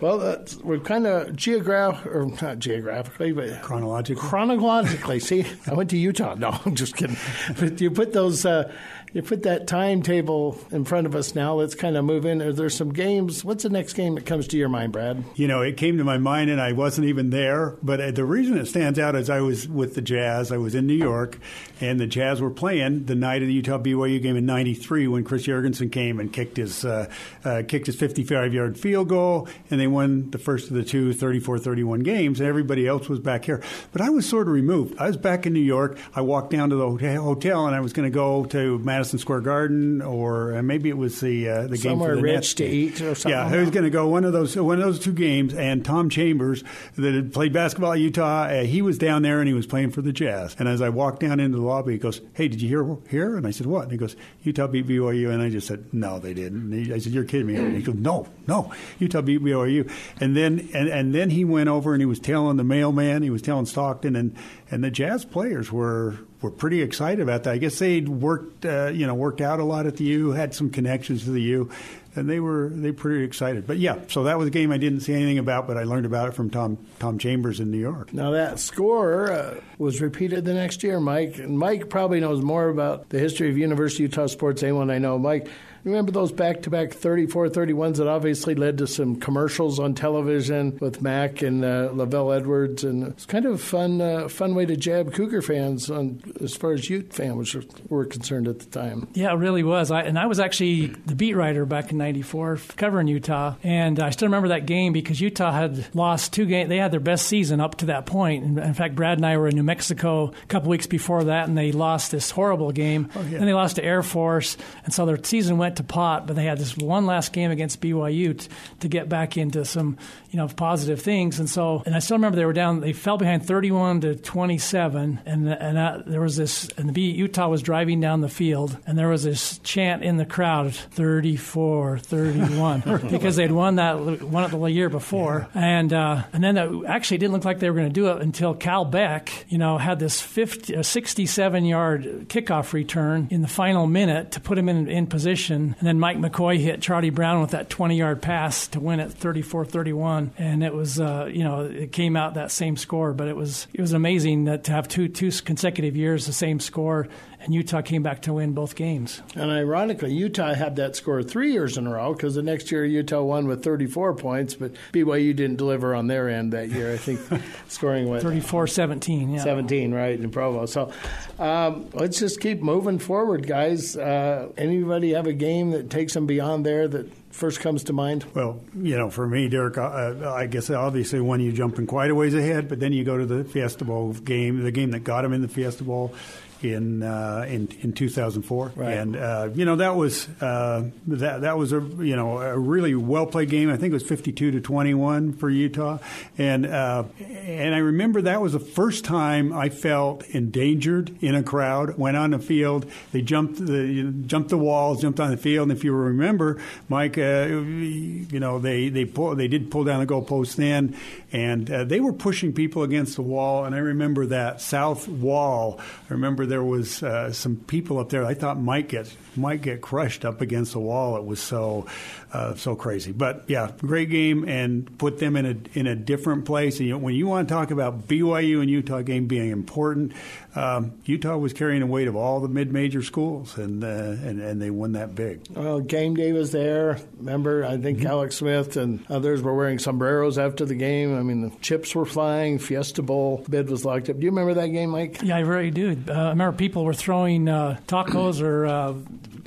well, 0.00 0.22
uh, 0.22 0.38
we're 0.64 0.78
kind 0.78 1.06
of 1.06 1.36
geograph 1.36 2.06
or 2.06 2.26
not 2.40 2.58
geographically, 2.58 3.32
but 3.32 3.60
chronologically. 3.60 4.28
Chronologically, 4.28 5.20
see, 5.20 5.44
I 5.66 5.74
went 5.74 5.90
to 5.90 5.98
Utah. 5.98 6.34
No, 6.34 6.58
I'm 6.64 6.74
just 6.74 6.96
kidding. 6.96 7.18
But 7.58 7.80
you 7.80 7.90
put 7.90 8.14
those 8.14 8.46
uh, 8.46 8.72
you 9.12 9.22
put 9.22 9.42
that 9.42 9.66
timetable 9.66 10.56
in 10.70 10.84
front 10.84 11.06
of 11.06 11.16
us 11.16 11.34
now. 11.34 11.54
Let's 11.54 11.74
kind 11.74 11.96
of 11.96 12.04
move 12.04 12.24
in. 12.24 12.40
Are 12.40 12.52
there 12.52 12.70
some 12.70 12.92
games? 12.92 13.44
What's 13.44 13.64
the 13.64 13.68
next 13.70 13.94
game 13.94 14.14
that 14.14 14.24
comes 14.24 14.46
to 14.48 14.56
your 14.56 14.68
mind, 14.68 14.92
Brad? 14.92 15.24
You 15.34 15.48
know, 15.48 15.62
it 15.62 15.76
came 15.76 15.98
to 15.98 16.04
my 16.04 16.18
mind, 16.18 16.48
and 16.48 16.60
I 16.60 16.72
wasn't 16.72 17.08
even 17.08 17.30
there. 17.30 17.76
But 17.82 18.00
uh, 18.00 18.10
the 18.12 18.24
reason 18.24 18.56
it 18.56 18.66
stands 18.66 18.98
out 18.98 19.16
is 19.16 19.28
I 19.28 19.40
was 19.40 19.68
with 19.68 19.94
the 19.94 20.00
Jazz. 20.00 20.52
I 20.52 20.58
was 20.58 20.76
in 20.76 20.86
New 20.86 20.94
York, 20.94 21.38
and 21.80 21.98
the 21.98 22.06
Jazz 22.06 22.40
were 22.40 22.50
playing 22.50 23.06
the 23.06 23.16
night 23.16 23.42
of 23.42 23.48
the 23.48 23.54
Utah 23.54 23.78
BYU 23.78 24.22
game 24.22 24.36
in 24.36 24.46
'93 24.46 25.08
when 25.08 25.24
Chris 25.24 25.46
Yergensen 25.46 25.90
came 25.90 26.20
and 26.20 26.32
kicked 26.32 26.56
his 26.56 26.84
uh, 26.84 27.10
uh, 27.44 27.62
kicked 27.66 27.86
his 27.86 27.96
55-yard 27.96 28.78
field 28.78 29.08
goal, 29.08 29.48
and 29.70 29.80
they 29.80 29.88
won 29.88 30.30
the 30.30 30.38
first 30.38 30.68
of 30.68 30.74
the 30.74 30.84
two 30.84 31.10
34-31 31.10 32.04
games. 32.04 32.38
And 32.38 32.48
everybody 32.48 32.86
else 32.86 33.08
was 33.08 33.18
back 33.18 33.44
here, 33.44 33.60
but 33.90 34.02
I 34.02 34.10
was 34.10 34.28
sort 34.28 34.46
of 34.46 34.54
removed. 34.54 34.96
I 34.98 35.08
was 35.08 35.16
back 35.16 35.46
in 35.46 35.52
New 35.52 35.58
York. 35.60 35.98
I 36.14 36.20
walked 36.20 36.50
down 36.50 36.70
to 36.70 36.76
the 36.76 36.88
hotel, 36.88 37.66
and 37.66 37.74
I 37.74 37.80
was 37.80 37.92
going 37.92 38.08
to 38.08 38.14
go 38.14 38.44
to 38.44 38.78
Madison 38.78 38.99
Madison 39.00 39.18
Square 39.18 39.40
Garden, 39.40 40.02
or 40.02 40.58
uh, 40.58 40.62
maybe 40.62 40.90
it 40.90 40.96
was 40.98 41.20
the 41.20 41.48
uh, 41.48 41.62
the 41.62 41.78
game 41.78 41.92
somewhere 41.92 42.10
for 42.10 42.16
the 42.16 42.22
rich 42.22 42.34
Nets 42.34 42.54
to 42.54 42.66
eat 42.66 43.00
or 43.00 43.14
something. 43.14 43.30
Yeah, 43.30 43.46
I 43.46 43.58
was 43.58 43.70
going 43.70 43.84
to 43.84 43.90
go 43.90 44.06
one 44.08 44.26
of 44.26 44.34
those 44.34 44.54
one 44.56 44.78
of 44.78 44.84
those 44.84 44.98
two 44.98 45.14
games. 45.14 45.54
And 45.54 45.82
Tom 45.82 46.10
Chambers, 46.10 46.62
that 46.96 47.14
had 47.14 47.32
played 47.32 47.54
basketball 47.54 47.94
at 47.94 47.98
Utah, 47.98 48.42
uh, 48.42 48.64
he 48.64 48.82
was 48.82 48.98
down 48.98 49.22
there 49.22 49.38
and 49.38 49.48
he 49.48 49.54
was 49.54 49.66
playing 49.66 49.92
for 49.92 50.02
the 50.02 50.12
Jazz. 50.12 50.54
And 50.58 50.68
as 50.68 50.82
I 50.82 50.90
walked 50.90 51.20
down 51.20 51.40
into 51.40 51.56
the 51.56 51.64
lobby, 51.64 51.92
he 51.92 51.98
goes, 51.98 52.20
"Hey, 52.34 52.46
did 52.46 52.60
you 52.60 52.68
hear 52.68 52.96
here?" 53.08 53.38
And 53.38 53.46
I 53.46 53.52
said, 53.52 53.66
"What?" 53.66 53.84
And 53.84 53.92
he 53.92 53.96
goes, 53.96 54.16
"Utah 54.42 54.66
beat 54.66 54.86
BYU." 54.86 55.30
And 55.30 55.40
I 55.40 55.48
just 55.48 55.66
said, 55.66 55.94
"No, 55.94 56.18
they 56.18 56.34
didn't." 56.34 56.70
He, 56.70 56.92
I 56.92 56.98
said, 56.98 57.14
"You're 57.14 57.24
kidding 57.24 57.46
me." 57.46 57.56
And 57.56 57.74
he 57.74 57.82
goes, 57.82 57.94
"No, 57.94 58.26
no, 58.46 58.70
Utah 58.98 59.22
beat 59.22 59.40
BYU." 59.40 59.90
And 60.20 60.36
then 60.36 60.68
and, 60.74 60.90
and 60.90 61.14
then 61.14 61.30
he 61.30 61.46
went 61.46 61.70
over 61.70 61.94
and 61.94 62.02
he 62.02 62.06
was 62.06 62.20
telling 62.20 62.58
the 62.58 62.64
mailman, 62.64 63.22
he 63.22 63.30
was 63.30 63.40
telling 63.40 63.64
Stockton, 63.64 64.14
and 64.14 64.36
and 64.70 64.84
the 64.84 64.90
Jazz 64.90 65.24
players 65.24 65.70
were 65.72 66.16
were 66.40 66.50
pretty 66.50 66.80
excited 66.80 67.20
about 67.20 67.44
that. 67.44 67.52
I 67.52 67.58
guess 67.58 67.78
they'd 67.78 68.08
worked, 68.08 68.64
uh, 68.64 68.86
you 68.86 69.06
know, 69.06 69.14
worked 69.14 69.40
out 69.40 69.60
a 69.60 69.64
lot 69.64 69.86
at 69.86 69.96
the 69.96 70.04
U, 70.04 70.30
had 70.30 70.54
some 70.54 70.70
connections 70.70 71.24
to 71.24 71.30
the 71.30 71.42
U. 71.42 71.70
and 72.16 72.28
they 72.28 72.40
were 72.40 72.70
they 72.70 72.92
pretty 72.92 73.24
excited. 73.24 73.66
But 73.66 73.78
yeah, 73.78 73.98
so 74.08 74.24
that 74.24 74.38
was 74.38 74.48
a 74.48 74.50
game 74.50 74.72
I 74.72 74.78
didn't 74.78 75.00
see 75.00 75.14
anything 75.14 75.38
about, 75.38 75.66
but 75.66 75.76
I 75.76 75.84
learned 75.84 76.06
about 76.06 76.28
it 76.28 76.34
from 76.34 76.50
Tom 76.50 76.78
Tom 76.98 77.18
Chambers 77.18 77.60
in 77.60 77.70
New 77.70 77.78
York. 77.78 78.12
Now 78.12 78.32
that 78.32 78.58
score 78.58 79.30
uh, 79.30 79.60
was 79.78 80.00
repeated 80.00 80.44
the 80.44 80.54
next 80.54 80.82
year, 80.82 80.98
Mike. 81.00 81.38
And 81.38 81.58
Mike 81.58 81.88
probably 81.88 82.20
knows 82.20 82.42
more 82.42 82.68
about 82.68 83.10
the 83.10 83.18
history 83.18 83.50
of 83.50 83.58
University 83.58 84.04
of 84.04 84.12
Utah 84.12 84.26
sports 84.26 84.60
than 84.60 84.70
anyone 84.70 84.90
I 84.90 84.98
know. 84.98 85.18
Mike, 85.18 85.48
Remember 85.84 86.12
those 86.12 86.32
back 86.32 86.62
to 86.62 86.70
back 86.70 86.92
34 86.92 87.48
31s 87.48 87.96
that 87.96 88.06
obviously 88.06 88.54
led 88.54 88.78
to 88.78 88.86
some 88.86 89.16
commercials 89.16 89.78
on 89.78 89.94
television 89.94 90.78
with 90.80 91.00
Mac 91.02 91.42
and 91.42 91.64
uh, 91.64 91.88
LaVell 91.92 92.36
Edwards? 92.36 92.84
And 92.84 93.08
it's 93.08 93.26
kind 93.26 93.46
of 93.46 93.54
a 93.54 93.58
fun, 93.58 94.00
uh, 94.00 94.28
fun 94.28 94.54
way 94.54 94.66
to 94.66 94.76
jab 94.76 95.12
Cougar 95.12 95.42
fans 95.42 95.90
on 95.90 96.20
as 96.40 96.54
far 96.54 96.72
as 96.72 96.88
Ute 96.90 97.12
fans 97.12 97.56
were 97.88 98.04
concerned 98.04 98.48
at 98.48 98.58
the 98.58 98.66
time. 98.66 99.08
Yeah, 99.14 99.32
it 99.32 99.36
really 99.36 99.62
was. 99.62 99.90
I, 99.90 100.02
and 100.02 100.18
I 100.18 100.26
was 100.26 100.40
actually 100.40 100.86
the 100.86 101.14
beat 101.14 101.34
writer 101.34 101.64
back 101.64 101.90
in 101.90 101.98
94 101.98 102.58
covering 102.76 103.06
Utah. 103.06 103.54
And 103.62 104.00
I 104.00 104.10
still 104.10 104.28
remember 104.28 104.48
that 104.48 104.66
game 104.66 104.92
because 104.92 105.20
Utah 105.20 105.52
had 105.52 105.94
lost 105.94 106.32
two 106.32 106.46
games. 106.46 106.68
They 106.68 106.78
had 106.78 106.92
their 106.92 107.00
best 107.00 107.26
season 107.26 107.60
up 107.60 107.76
to 107.76 107.86
that 107.86 108.06
point. 108.06 108.44
And 108.44 108.58
in 108.58 108.74
fact, 108.74 108.94
Brad 108.94 109.18
and 109.18 109.26
I 109.26 109.36
were 109.36 109.48
in 109.48 109.56
New 109.56 109.62
Mexico 109.62 110.28
a 110.30 110.46
couple 110.46 110.70
weeks 110.70 110.86
before 110.86 111.24
that, 111.24 111.48
and 111.48 111.56
they 111.56 111.72
lost 111.72 112.10
this 112.10 112.30
horrible 112.30 112.72
game. 112.72 113.08
Oh, 113.14 113.22
yeah. 113.22 113.38
And 113.38 113.48
they 113.48 113.54
lost 113.54 113.76
to 113.76 113.84
Air 113.84 114.02
Force. 114.02 114.56
And 114.84 114.92
so 114.92 115.06
their 115.06 115.22
season 115.22 115.58
went 115.58 115.69
went 115.70 115.76
to 115.76 115.84
pot, 115.84 116.26
but 116.26 116.34
they 116.34 116.44
had 116.44 116.58
this 116.58 116.76
one 116.76 117.06
last 117.06 117.32
game 117.32 117.52
against 117.52 117.80
BYU 117.80 118.36
t- 118.36 118.48
to 118.80 118.88
get 118.88 119.08
back 119.08 119.36
into 119.36 119.64
some, 119.64 119.96
you 120.32 120.36
know, 120.36 120.48
positive 120.48 121.00
things. 121.00 121.38
And 121.38 121.48
so, 121.48 121.84
and 121.86 121.94
I 121.94 122.00
still 122.00 122.16
remember 122.16 122.36
they 122.36 122.44
were 122.44 122.52
down. 122.52 122.80
They 122.80 122.92
fell 122.92 123.18
behind 123.18 123.46
31 123.46 124.00
to 124.00 124.16
27, 124.16 125.20
and 125.24 125.48
and 125.48 125.76
that, 125.76 126.06
there 126.06 126.20
was 126.20 126.36
this, 126.36 126.68
and 126.76 126.88
the 126.88 126.92
B, 126.92 127.12
Utah 127.12 127.48
was 127.48 127.62
driving 127.62 128.00
down 128.00 128.20
the 128.20 128.28
field, 128.28 128.76
and 128.84 128.98
there 128.98 129.08
was 129.08 129.22
this 129.22 129.58
chant 129.58 130.02
in 130.02 130.16
the 130.16 130.26
crowd, 130.26 130.74
34, 130.74 131.98
31, 131.98 132.80
because 133.10 133.36
they'd 133.36 133.52
won 133.52 133.76
that 133.76 134.22
won 134.22 134.44
it 134.44 134.50
the 134.50 134.64
year 134.66 134.88
before, 134.88 135.48
yeah. 135.54 135.62
and 135.62 135.92
uh, 135.92 136.24
and 136.32 136.42
then 136.42 136.56
it 136.56 136.84
actually 136.86 137.18
didn't 137.18 137.34
look 137.34 137.44
like 137.44 137.60
they 137.60 137.70
were 137.70 137.76
going 137.76 137.88
to 137.88 137.92
do 137.92 138.08
it 138.08 138.20
until 138.20 138.54
Cal 138.54 138.84
Beck, 138.84 139.46
you 139.48 139.58
know, 139.58 139.78
had 139.78 140.00
this 140.00 140.20
50, 140.20 140.82
67 140.82 141.64
yard 141.64 142.26
kickoff 142.28 142.72
return 142.72 143.28
in 143.30 143.40
the 143.42 143.48
final 143.48 143.86
minute 143.86 144.32
to 144.32 144.40
put 144.40 144.58
him 144.58 144.68
in 144.68 144.88
in 144.88 145.06
position 145.06 145.59
and, 145.60 145.76
and 145.78 145.86
then 145.86 146.00
Mike 146.00 146.16
McCoy 146.16 146.58
hit 146.58 146.80
Charlie 146.80 147.10
Brown 147.10 147.40
with 147.42 147.50
that 147.50 147.68
20 147.68 147.96
yard 147.96 148.22
pass 148.22 148.66
to 148.68 148.80
win 148.80 148.98
it 148.98 149.12
34 149.12 149.66
31. 149.66 150.32
And 150.38 150.64
it 150.64 150.74
was, 150.74 150.98
uh, 150.98 151.28
you 151.30 151.44
know, 151.44 151.64
it 151.64 151.92
came 151.92 152.16
out 152.16 152.34
that 152.34 152.50
same 152.50 152.76
score, 152.76 153.12
but 153.12 153.28
it 153.28 153.36
was 153.36 153.66
it 153.74 153.80
was 153.80 153.92
amazing 153.92 154.44
that 154.44 154.64
to 154.64 154.72
have 154.72 154.88
two, 154.88 155.08
two 155.08 155.30
consecutive 155.44 155.96
years 155.96 156.26
the 156.26 156.32
same 156.32 156.60
score 156.60 157.08
and 157.40 157.54
Utah 157.54 157.80
came 157.80 158.02
back 158.02 158.22
to 158.22 158.34
win 158.34 158.52
both 158.52 158.76
games. 158.76 159.22
And 159.34 159.50
ironically, 159.50 160.12
Utah 160.12 160.54
had 160.54 160.76
that 160.76 160.94
score 160.94 161.22
three 161.22 161.52
years 161.52 161.78
in 161.78 161.86
a 161.86 161.90
row 161.90 162.12
because 162.12 162.34
the 162.34 162.42
next 162.42 162.70
year 162.70 162.84
Utah 162.84 163.22
won 163.22 163.46
with 163.46 163.64
34 163.64 164.14
points, 164.14 164.54
but 164.54 164.72
BYU 164.92 165.34
didn't 165.34 165.56
deliver 165.56 165.94
on 165.94 166.06
their 166.06 166.28
end 166.28 166.52
that 166.52 166.68
year. 166.68 166.92
I 166.92 166.98
think 166.98 167.20
scoring 167.68 168.08
what 168.08 168.22
34 168.22 168.66
17, 168.66 169.30
yeah. 169.30 169.42
17, 169.42 169.92
right, 169.92 170.20
in 170.20 170.30
Provo. 170.30 170.66
So 170.66 170.92
um, 171.38 171.88
let's 171.94 172.18
just 172.18 172.40
keep 172.40 172.60
moving 172.60 172.98
forward, 172.98 173.46
guys. 173.46 173.96
Uh, 173.96 174.50
anybody 174.58 175.14
have 175.14 175.26
a 175.26 175.32
game 175.32 175.70
that 175.70 175.88
takes 175.88 176.12
them 176.12 176.26
beyond 176.26 176.66
there 176.66 176.88
that 176.88 177.10
first 177.32 177.60
comes 177.60 177.84
to 177.84 177.92
mind? 177.94 178.26
Well, 178.34 178.60
you 178.76 178.98
know, 178.98 179.08
for 179.08 179.26
me, 179.26 179.48
Dirk, 179.48 179.78
uh, 179.78 180.32
I 180.34 180.46
guess 180.46 180.68
obviously 180.68 181.20
when 181.20 181.40
you 181.40 181.52
jump 181.52 181.78
in 181.78 181.86
quite 181.86 182.10
a 182.10 182.14
ways 182.14 182.34
ahead, 182.34 182.68
but 182.68 182.80
then 182.80 182.92
you 182.92 183.04
go 183.04 183.16
to 183.16 183.24
the 183.24 183.44
Fiesta 183.44 183.84
Bowl 183.84 184.12
game, 184.12 184.62
the 184.62 184.72
game 184.72 184.90
that 184.90 185.04
got 185.04 185.24
him 185.24 185.32
in 185.32 185.40
the 185.40 185.48
Fiesta 185.48 185.84
Bowl 185.84 186.14
in 186.62 187.02
uh, 187.02 187.44
in 187.48 187.68
in 187.80 187.92
2004, 187.92 188.72
right. 188.76 188.92
and 188.92 189.16
uh, 189.16 189.48
you 189.54 189.64
know 189.64 189.76
that 189.76 189.96
was 189.96 190.28
uh, 190.40 190.84
that 191.06 191.42
that 191.42 191.58
was 191.58 191.72
a 191.72 191.80
you 191.80 192.16
know 192.16 192.38
a 192.38 192.58
really 192.58 192.94
well 192.94 193.26
played 193.26 193.50
game. 193.50 193.70
I 193.70 193.76
think 193.76 193.90
it 193.90 193.94
was 193.94 194.02
52 194.02 194.52
to 194.52 194.60
21 194.60 195.34
for 195.34 195.48
Utah, 195.48 195.98
and 196.38 196.66
uh, 196.66 197.04
and 197.18 197.74
I 197.74 197.78
remember 197.78 198.22
that 198.22 198.40
was 198.40 198.52
the 198.52 198.60
first 198.60 199.04
time 199.04 199.52
I 199.52 199.68
felt 199.68 200.24
endangered 200.28 201.16
in 201.22 201.34
a 201.34 201.42
crowd. 201.42 201.98
Went 201.98 202.16
on 202.16 202.30
the 202.30 202.38
field, 202.38 202.90
they 203.12 203.22
jumped 203.22 203.64
the 203.64 203.86
you 203.86 204.04
know, 204.04 204.26
jumped 204.26 204.50
the 204.50 204.58
walls, 204.58 205.00
jumped 205.00 205.20
on 205.20 205.30
the 205.30 205.36
field, 205.36 205.70
and 205.70 205.76
if 205.76 205.84
you 205.84 205.92
remember, 205.92 206.60
Mike, 206.88 207.18
uh, 207.18 207.46
you 207.48 208.40
know 208.40 208.58
they 208.58 208.88
they 208.88 209.04
pull, 209.04 209.34
they 209.34 209.48
did 209.48 209.70
pull 209.70 209.84
down 209.84 210.00
the 210.00 210.06
goalpost 210.06 210.56
then, 210.56 210.96
and 211.32 211.70
uh, 211.70 211.84
they 211.84 212.00
were 212.00 212.12
pushing 212.12 212.52
people 212.52 212.82
against 212.82 213.16
the 213.16 213.22
wall, 213.22 213.64
and 213.64 213.74
I 213.74 213.78
remember 213.78 214.26
that 214.26 214.60
south 214.60 215.08
wall. 215.08 215.80
I 216.08 216.12
remember 216.12 216.46
there 216.46 216.64
was 216.64 217.02
uh, 217.02 217.32
some 217.32 217.56
people 217.56 217.98
up 217.98 218.08
there 218.08 218.24
I 218.24 218.34
thought 218.34 218.58
might 218.60 218.88
get 218.88 219.14
might 219.36 219.62
get 219.62 219.80
crushed 219.80 220.24
up 220.24 220.40
against 220.40 220.72
the 220.72 220.80
wall. 220.80 221.16
It 221.16 221.24
was 221.24 221.40
so 221.40 221.86
uh, 222.32 222.54
so 222.54 222.74
crazy. 222.76 223.12
But 223.12 223.44
yeah, 223.48 223.70
great 223.78 224.10
game 224.10 224.48
and 224.48 224.98
put 224.98 225.18
them 225.18 225.36
in 225.36 225.46
a 225.46 225.78
in 225.78 225.86
a 225.86 225.94
different 225.94 226.44
place. 226.44 226.78
And 226.78 226.88
you 226.88 226.94
know, 226.94 226.98
when 226.98 227.14
you 227.14 227.26
want 227.26 227.48
to 227.48 227.54
talk 227.54 227.70
about 227.70 228.08
BYU 228.08 228.60
and 228.60 228.70
Utah 228.70 229.02
game 229.02 229.26
being 229.26 229.50
important, 229.50 230.12
um, 230.54 230.92
Utah 231.04 231.36
was 231.36 231.52
carrying 231.52 231.80
the 231.80 231.86
weight 231.86 232.08
of 232.08 232.16
all 232.16 232.40
the 232.40 232.48
mid 232.48 232.72
major 232.72 233.02
schools, 233.02 233.56
and, 233.56 233.84
uh, 233.84 233.86
and 233.86 234.40
and 234.40 234.60
they 234.60 234.70
won 234.70 234.92
that 234.92 235.14
big. 235.14 235.42
Well, 235.50 235.80
game 235.80 236.14
day 236.14 236.32
was 236.32 236.52
there. 236.52 236.98
Remember, 237.18 237.64
I 237.64 237.76
think 237.76 237.98
mm-hmm. 237.98 238.08
Alex 238.08 238.36
Smith 238.36 238.76
and 238.76 239.04
others 239.08 239.42
were 239.42 239.54
wearing 239.54 239.78
sombreros 239.78 240.38
after 240.38 240.64
the 240.64 240.74
game. 240.74 241.16
I 241.20 241.22
mean, 241.22 241.42
the 241.42 241.52
chips 241.60 241.94
were 241.94 242.06
flying. 242.06 242.58
Fiesta 242.58 243.02
Bowl 243.02 243.44
bid 243.48 243.70
was 243.70 243.84
locked 243.84 244.08
up. 244.08 244.16
Do 244.16 244.22
you 244.22 244.30
remember 244.30 244.54
that 244.54 244.68
game, 244.68 244.90
Mike? 244.90 245.20
Yeah, 245.22 245.36
I 245.36 245.40
really 245.40 245.70
do. 245.70 245.96
Uh, 246.08 246.12
I 246.12 246.28
remember 246.30 246.56
people 246.56 246.84
were 246.84 246.94
throwing 246.94 247.48
uh, 247.48 247.78
tacos 247.86 248.42
or 248.42 248.66
uh, 248.66 248.94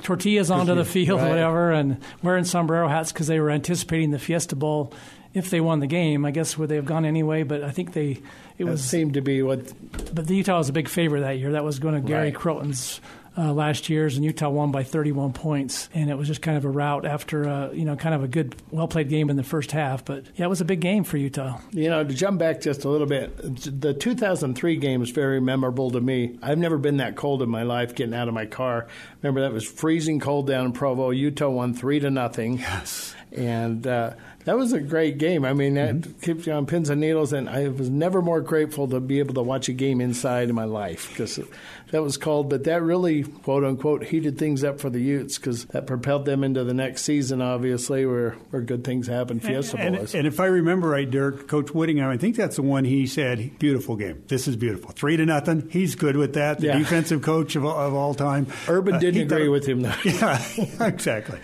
tortillas 0.02 0.50
onto 0.50 0.74
the 0.74 0.84
field, 0.84 1.20
right. 1.20 1.28
whatever, 1.28 1.72
and 1.72 1.98
wearing 2.22 2.44
sombrero 2.44 2.88
hats 2.88 3.12
because 3.12 3.26
they 3.26 3.40
were 3.40 3.50
anticipating 3.50 4.10
the 4.10 4.18
Fiesta 4.18 4.56
Bowl 4.56 4.92
if 5.34 5.50
they 5.50 5.60
won 5.60 5.80
the 5.80 5.86
game. 5.86 6.24
I 6.24 6.30
guess 6.30 6.56
would 6.56 6.68
they 6.68 6.76
have 6.76 6.86
gone 6.86 7.04
anyway? 7.04 7.42
But 7.42 7.62
I 7.62 7.70
think 7.70 7.92
they 7.92 8.22
it 8.56 8.64
that 8.64 8.66
was 8.66 8.84
seemed 8.84 9.14
to 9.14 9.20
be 9.20 9.42
what. 9.42 9.72
But 10.14 10.26
the 10.26 10.36
Utah 10.36 10.58
was 10.58 10.68
a 10.68 10.72
big 10.72 10.88
favorite 10.88 11.20
that 11.20 11.38
year. 11.38 11.52
That 11.52 11.64
was 11.64 11.78
going 11.78 11.94
to 11.94 12.00
Gary 12.00 12.26
right. 12.26 12.34
Crowton's 12.34 13.00
uh, 13.36 13.52
last 13.52 13.88
year's, 13.88 14.16
and 14.16 14.24
Utah 14.24 14.48
won 14.48 14.70
by 14.70 14.84
31 14.84 15.32
points. 15.32 15.88
And 15.94 16.10
it 16.10 16.16
was 16.16 16.28
just 16.28 16.42
kind 16.42 16.56
of 16.56 16.64
a 16.64 16.68
rout 16.68 17.04
after, 17.04 17.48
uh, 17.48 17.72
you 17.72 17.84
know, 17.84 17.96
kind 17.96 18.14
of 18.14 18.22
a 18.22 18.28
good, 18.28 18.54
well 18.70 18.88
played 18.88 19.08
game 19.08 19.30
in 19.30 19.36
the 19.36 19.42
first 19.42 19.72
half. 19.72 20.04
But 20.04 20.24
yeah, 20.36 20.46
it 20.46 20.48
was 20.48 20.60
a 20.60 20.64
big 20.64 20.80
game 20.80 21.04
for 21.04 21.16
Utah. 21.16 21.58
You 21.72 21.90
know, 21.90 22.04
to 22.04 22.14
jump 22.14 22.38
back 22.38 22.60
just 22.60 22.84
a 22.84 22.88
little 22.88 23.06
bit, 23.06 23.36
the 23.80 23.94
2003 23.94 24.76
game 24.76 25.02
is 25.02 25.10
very 25.10 25.40
memorable 25.40 25.90
to 25.90 26.00
me. 26.00 26.38
I've 26.42 26.58
never 26.58 26.78
been 26.78 26.98
that 26.98 27.16
cold 27.16 27.42
in 27.42 27.48
my 27.48 27.62
life 27.62 27.94
getting 27.94 28.14
out 28.14 28.28
of 28.28 28.34
my 28.34 28.46
car. 28.46 28.86
Remember, 29.22 29.40
that 29.42 29.52
was 29.52 29.64
freezing 29.64 30.20
cold 30.20 30.46
down 30.46 30.66
in 30.66 30.72
Provo. 30.72 31.10
Utah 31.10 31.50
won 31.50 31.74
three 31.74 32.00
to 32.00 32.10
nothing. 32.10 32.58
Yes. 32.58 33.14
And, 33.32 33.86
uh, 33.86 34.14
that 34.44 34.58
was 34.58 34.72
a 34.72 34.80
great 34.80 35.18
game. 35.18 35.44
I 35.44 35.54
mean, 35.54 35.74
that 35.74 35.94
mm-hmm. 35.94 36.20
keeps 36.20 36.46
you 36.46 36.52
on 36.52 36.66
pins 36.66 36.90
and 36.90 37.00
needles, 37.00 37.32
and 37.32 37.48
I 37.48 37.68
was 37.68 37.88
never 37.88 38.20
more 38.20 38.40
grateful 38.40 38.86
to 38.88 39.00
be 39.00 39.18
able 39.18 39.34
to 39.34 39.42
watch 39.42 39.68
a 39.68 39.72
game 39.72 40.00
inside 40.00 40.48
in 40.48 40.54
my 40.54 40.64
life 40.64 41.08
because 41.08 41.40
that 41.90 42.02
was 42.02 42.16
called, 42.16 42.50
but 42.50 42.64
that 42.64 42.82
really, 42.82 43.22
quote 43.22 43.64
unquote, 43.64 44.04
heated 44.04 44.38
things 44.38 44.64
up 44.64 44.80
for 44.80 44.90
the 44.90 45.00
Utes 45.00 45.38
because 45.38 45.64
that 45.66 45.86
propelled 45.86 46.24
them 46.24 46.42
into 46.42 46.64
the 46.64 46.74
next 46.74 47.02
season, 47.02 47.40
obviously, 47.40 48.06
where, 48.06 48.30
where 48.50 48.62
good 48.62 48.84
things 48.84 49.06
happen. 49.06 49.40
Fiesta 49.40 49.78
and, 49.78 49.96
and, 49.96 50.14
and, 50.14 50.26
if 50.26 50.40
I 50.40 50.46
remember 50.46 50.88
right, 50.88 51.08
Dirk, 51.08 51.46
Coach 51.46 51.72
Whittingham, 51.72 52.10
I 52.10 52.16
think 52.16 52.36
that's 52.36 52.56
the 52.56 52.62
one 52.62 52.84
he 52.84 53.06
said, 53.06 53.58
beautiful 53.58 53.96
game. 53.96 54.24
This 54.28 54.48
is 54.48 54.56
beautiful. 54.56 54.90
Three 54.90 55.16
to 55.16 55.26
nothing. 55.26 55.68
He's 55.70 55.94
good 55.94 56.16
with 56.16 56.34
that. 56.34 56.58
The 56.58 56.68
yeah. 56.68 56.78
defensive 56.78 57.22
coach 57.22 57.56
of, 57.56 57.64
of 57.64 57.94
all 57.94 58.14
time. 58.14 58.46
Urban 58.68 58.94
uh, 58.94 58.98
didn't 58.98 59.22
agree 59.22 59.46
thought, 59.46 59.52
with 59.52 59.66
him, 59.66 59.82
though. 59.82 59.94
Yeah, 60.04 60.42
exactly. 60.80 61.38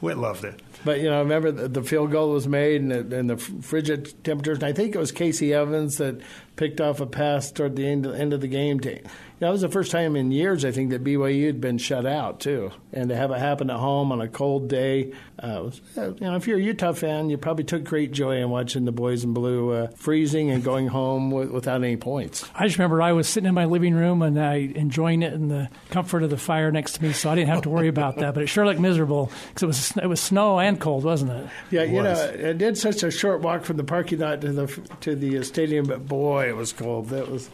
Whit 0.00 0.18
loved 0.18 0.44
it. 0.44 0.60
But 0.86 1.00
you 1.00 1.10
know, 1.10 1.18
remember 1.18 1.50
the, 1.50 1.66
the 1.66 1.82
field 1.82 2.12
goal 2.12 2.30
was 2.30 2.46
made 2.46 2.80
and 2.80 2.90
the, 2.92 3.18
and 3.18 3.28
the 3.28 3.36
frigid 3.36 4.22
temperatures. 4.22 4.58
And 4.58 4.64
I 4.64 4.72
think 4.72 4.94
it 4.94 4.98
was 4.98 5.10
Casey 5.10 5.52
Evans 5.52 5.96
that 5.98 6.20
picked 6.56 6.80
off 6.80 7.00
a 7.00 7.06
pass 7.06 7.52
toward 7.52 7.76
the 7.76 7.86
end, 7.86 8.06
end 8.06 8.32
of 8.32 8.40
the 8.40 8.48
game 8.48 8.80
to 8.80 9.00
that 9.38 9.50
was 9.50 9.60
the 9.60 9.68
first 9.68 9.90
time 9.90 10.16
in 10.16 10.32
years, 10.32 10.64
I 10.64 10.70
think, 10.70 10.90
that 10.90 11.04
BYU 11.04 11.46
had 11.46 11.60
been 11.60 11.76
shut 11.76 12.06
out, 12.06 12.40
too. 12.40 12.70
And 12.92 13.10
to 13.10 13.16
have 13.16 13.30
it 13.30 13.38
happen 13.38 13.68
at 13.68 13.78
home 13.78 14.10
on 14.10 14.22
a 14.22 14.28
cold 14.28 14.68
day, 14.68 15.12
uh, 15.38 15.60
was, 15.64 15.82
uh, 15.98 16.14
you 16.14 16.20
know, 16.20 16.36
if 16.36 16.46
you're 16.46 16.58
a 16.58 16.62
Utah 16.62 16.92
fan, 16.92 17.28
you 17.28 17.36
probably 17.36 17.64
took 17.64 17.84
great 17.84 18.12
joy 18.12 18.38
in 18.38 18.48
watching 18.48 18.86
the 18.86 18.92
boys 18.92 19.24
in 19.24 19.34
blue 19.34 19.72
uh, 19.72 19.86
freezing 19.88 20.50
and 20.50 20.64
going 20.64 20.86
home 20.86 21.28
w- 21.28 21.52
without 21.52 21.84
any 21.84 21.98
points. 21.98 22.48
I 22.54 22.66
just 22.66 22.78
remember 22.78 23.02
I 23.02 23.12
was 23.12 23.28
sitting 23.28 23.46
in 23.46 23.54
my 23.54 23.66
living 23.66 23.94
room 23.94 24.22
and 24.22 24.40
I 24.40 24.54
enjoying 24.54 25.22
it 25.22 25.34
in 25.34 25.48
the 25.48 25.68
comfort 25.90 26.22
of 26.22 26.30
the 26.30 26.38
fire 26.38 26.72
next 26.72 26.92
to 26.94 27.02
me, 27.02 27.12
so 27.12 27.28
I 27.28 27.34
didn't 27.34 27.50
have 27.50 27.62
to 27.62 27.70
worry 27.70 27.88
about 27.88 28.16
that. 28.16 28.32
But 28.32 28.42
it 28.42 28.46
sure 28.46 28.64
looked 28.64 28.80
miserable 28.80 29.30
because 29.48 29.62
it 29.62 29.66
was 29.66 29.96
it 29.98 30.06
was 30.06 30.20
snow 30.20 30.58
and 30.58 30.80
cold, 30.80 31.04
wasn't 31.04 31.32
it? 31.32 31.50
Yeah, 31.70 31.82
it 31.82 31.90
you 31.90 32.02
know, 32.02 32.14
it 32.14 32.56
did 32.56 32.78
such 32.78 33.02
a 33.02 33.10
short 33.10 33.42
walk 33.42 33.64
from 33.64 33.76
the 33.76 33.84
parking 33.84 34.20
lot 34.20 34.40
to 34.40 34.52
the 34.52 34.66
to 35.00 35.14
the 35.14 35.42
stadium, 35.44 35.84
but 35.84 36.08
boy, 36.08 36.45
it 36.48 36.56
was 36.56 36.72
cold. 36.72 37.08
That 37.10 37.30
was 37.30 37.50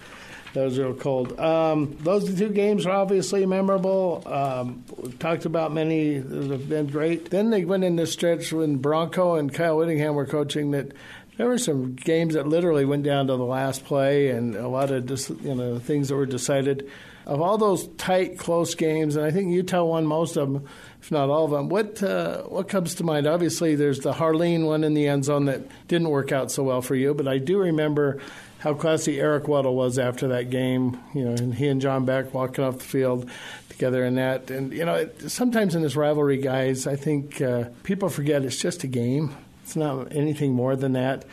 that 0.55 0.65
was 0.65 0.79
real 0.79 0.93
cold. 0.95 1.39
Um, 1.41 1.97
those 2.01 2.35
two 2.39 2.51
games 2.51 2.85
are 2.85 2.93
obviously 2.93 3.47
memorable. 3.47 4.23
Um, 4.27 4.85
talked 5.19 5.47
about 5.47 5.73
many 5.73 6.19
that 6.19 6.51
have 6.51 6.69
been 6.69 6.89
great. 6.89 7.31
Then 7.31 7.51
they 7.51 7.65
went 7.65 7.85
in 7.85 7.97
this 7.97 8.13
stretch 8.13 8.53
when 8.53 8.77
Bronco 8.77 9.37
and 9.37 9.53
Kyle 9.53 9.79
Whittingham 9.79 10.15
were 10.15 10.27
coaching 10.27 10.73
that 10.73 10.93
There 11.39 11.49
were 11.49 11.59
some 11.59 11.95
games 11.95 12.35
that 12.35 12.47
literally 12.47 12.85
went 12.85 13.05
down 13.05 13.29
to 13.29 13.37
the 13.37 13.45
last 13.45 13.85
play, 13.85 14.29
and 14.29 14.55
a 14.55 14.69
lot 14.69 14.91
of 14.91 15.07
dis, 15.07 15.31
you 15.31 15.55
know 15.55 15.79
things 15.79 16.09
that 16.09 16.17
were 16.17 16.27
decided. 16.27 16.91
Of 17.25 17.41
all 17.41 17.57
those 17.57 17.87
tight, 17.97 18.37
close 18.37 18.75
games, 18.75 19.15
and 19.15 19.25
I 19.25 19.31
think 19.31 19.53
Utah 19.53 19.85
won 19.85 20.05
most 20.07 20.37
of 20.37 20.53
them, 20.53 20.69
if 21.01 21.13
not 21.13 21.31
all 21.31 21.45
of 21.45 21.53
them. 21.53 21.69
What 21.69 22.03
uh, 22.03 22.43
what 22.43 22.69
comes 22.69 22.97
to 22.97 23.05
mind? 23.05 23.27
Obviously, 23.27 23.77
there's 23.77 24.01
the 24.01 24.13
Harline 24.13 24.67
one 24.67 24.85
in 24.85 24.93
the 24.95 25.07
end 25.07 25.25
zone 25.25 25.47
that 25.47 25.63
didn't 25.89 26.11
work 26.11 26.33
out 26.33 26.51
so 26.51 26.65
well 26.65 26.83
for 26.83 26.97
you, 26.97 27.15
but 27.15 27.29
I 27.29 27.39
do 27.39 27.59
remember 27.59 28.21
how 28.63 28.75
classy 28.75 29.21
Eric 29.21 29.45
Weddle 29.45 29.75
was 29.75 29.99
after 29.99 30.29
that 30.29 30.49
game. 30.49 31.01
You 31.15 31.25
know, 31.25 31.33
and 31.33 31.53
he 31.53 31.67
and 31.67 31.81
John 31.81 32.05
Beck 32.05 32.33
walking 32.33 32.65
off 32.65 32.79
the 32.79 32.85
field 32.85 33.29
together 33.69 34.05
in 34.05 34.15
that. 34.15 34.51
And 34.53 34.73
you 34.73 34.85
know, 34.85 34.95
it, 34.95 35.31
sometimes 35.31 35.75
in 35.75 35.83
this 35.83 35.97
rivalry, 35.97 36.37
guys, 36.37 36.87
I 36.87 36.95
think 36.95 37.43
uh, 37.43 37.65
people 37.83 38.09
forget 38.09 38.45
it's 38.45 38.57
just 38.57 38.85
a 38.85 38.87
game. 38.87 39.35
It's 39.65 39.75
not 39.75 40.15
anything 40.15 40.53
more 40.53 40.77
than 40.77 40.93
that. 40.93 41.25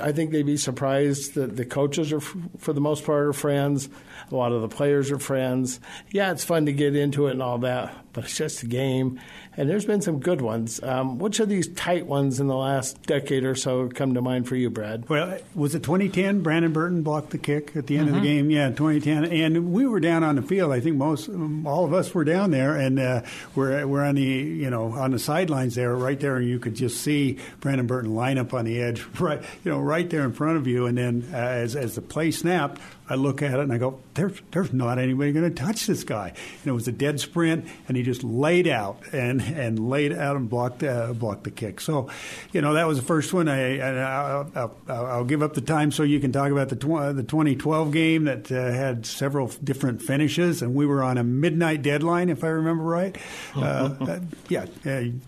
I 0.00 0.10
think 0.10 0.32
they'd 0.32 0.44
be 0.44 0.56
surprised 0.56 1.34
that 1.34 1.56
the 1.56 1.64
coaches 1.64 2.12
are, 2.12 2.18
for 2.18 2.72
the 2.72 2.80
most 2.80 3.04
part, 3.04 3.28
are 3.28 3.32
friends. 3.32 3.88
A 4.28 4.34
lot 4.34 4.50
of 4.50 4.60
the 4.60 4.68
players 4.68 5.12
are 5.12 5.20
friends. 5.20 5.78
Yeah, 6.10 6.32
it's 6.32 6.42
fun 6.42 6.66
to 6.66 6.72
get 6.72 6.96
into 6.96 7.28
it 7.28 7.32
and 7.32 7.42
all 7.42 7.58
that, 7.58 7.94
but 8.18 8.24
it's 8.24 8.36
just 8.36 8.64
a 8.64 8.66
game. 8.66 9.20
And 9.56 9.70
there's 9.70 9.84
been 9.84 10.00
some 10.00 10.18
good 10.18 10.40
ones. 10.40 10.82
Um, 10.82 11.20
which 11.20 11.38
of 11.38 11.48
these 11.48 11.68
tight 11.68 12.06
ones 12.06 12.40
in 12.40 12.48
the 12.48 12.56
last 12.56 13.00
decade 13.02 13.44
or 13.44 13.54
so 13.54 13.88
come 13.88 14.14
to 14.14 14.20
mind 14.20 14.48
for 14.48 14.56
you, 14.56 14.70
Brad? 14.70 15.08
Well, 15.08 15.38
was 15.54 15.76
it 15.76 15.84
2010? 15.84 16.42
Brandon 16.42 16.72
Burton 16.72 17.02
blocked 17.02 17.30
the 17.30 17.38
kick 17.38 17.76
at 17.76 17.86
the 17.86 17.96
end 17.96 18.08
mm-hmm. 18.08 18.16
of 18.16 18.22
the 18.22 18.28
mm-hmm. 18.28 18.48
game. 18.48 18.50
Yeah, 18.50 18.70
2010. 18.70 19.26
And 19.26 19.72
we 19.72 19.86
were 19.86 20.00
down 20.00 20.24
on 20.24 20.34
the 20.34 20.42
field. 20.42 20.72
I 20.72 20.80
think 20.80 20.96
most, 20.96 21.28
all 21.64 21.84
of 21.84 21.94
us 21.94 22.12
were 22.12 22.24
down 22.24 22.50
there, 22.50 22.74
and 22.74 22.98
uh, 22.98 23.22
we're 23.54 23.86
we're 23.86 24.04
on 24.04 24.16
the 24.16 24.22
you 24.22 24.68
know 24.68 24.92
on 24.92 25.12
the 25.12 25.18
sidelines 25.20 25.76
there, 25.76 25.94
right 25.94 26.18
there, 26.18 26.36
and 26.36 26.48
you 26.48 26.58
could 26.58 26.74
just 26.74 27.00
see 27.00 27.38
Brandon 27.60 27.86
Burton 27.86 28.16
line 28.16 28.36
up 28.38 28.52
on 28.52 28.64
the 28.64 28.82
edge, 28.82 29.04
right 29.20 29.40
you 29.64 29.70
know 29.70 29.78
right 29.78 30.10
there 30.10 30.24
in 30.24 30.32
front 30.32 30.56
of 30.56 30.66
you. 30.66 30.86
And 30.86 30.98
then 30.98 31.28
uh, 31.32 31.36
as 31.36 31.76
as 31.76 31.94
the 31.94 32.02
play 32.02 32.32
snapped, 32.32 32.80
I 33.08 33.14
look 33.14 33.42
at 33.42 33.54
it 33.54 33.60
and 33.60 33.72
I 33.72 33.78
go, 33.78 33.98
there's, 34.14 34.40
there's 34.50 34.72
not 34.72 34.98
anybody 34.98 35.32
going 35.32 35.52
to 35.52 35.54
touch 35.54 35.86
this 35.86 36.04
guy. 36.04 36.28
And 36.28 36.66
it 36.66 36.72
was 36.72 36.88
a 36.88 36.92
dead 36.92 37.20
sprint, 37.20 37.66
and 37.86 37.96
he 37.96 38.02
just 38.02 38.22
laid 38.24 38.66
out 38.66 39.00
and, 39.12 39.40
and 39.40 39.88
laid 39.90 40.12
out 40.12 40.36
and 40.36 40.48
blocked 40.48 40.82
uh, 40.82 41.12
blocked 41.12 41.44
the 41.44 41.50
kick. 41.50 41.80
So, 41.80 42.08
you 42.52 42.60
know, 42.60 42.74
that 42.74 42.86
was 42.86 42.98
the 42.98 43.04
first 43.04 43.32
one. 43.32 43.48
I, 43.48 43.78
I, 43.78 44.68
will 44.86 45.24
give 45.24 45.42
up 45.42 45.54
the 45.54 45.60
time 45.60 45.90
so 45.90 46.02
you 46.02 46.20
can 46.20 46.32
talk 46.32 46.50
about 46.50 46.68
the, 46.68 46.76
tw- 46.76 47.16
the 47.16 47.24
2012 47.26 47.92
game 47.92 48.24
that 48.24 48.50
uh, 48.50 48.70
had 48.72 49.06
several 49.06 49.48
different 49.62 50.02
finishes, 50.02 50.62
and 50.62 50.74
we 50.74 50.86
were 50.86 51.02
on 51.02 51.18
a 51.18 51.24
midnight 51.24 51.82
deadline, 51.82 52.28
if 52.28 52.44
I 52.44 52.48
remember 52.48 52.84
right. 52.84 53.16
Uh, 53.58 53.94
uh 54.00 54.20
yeah, 54.48 54.66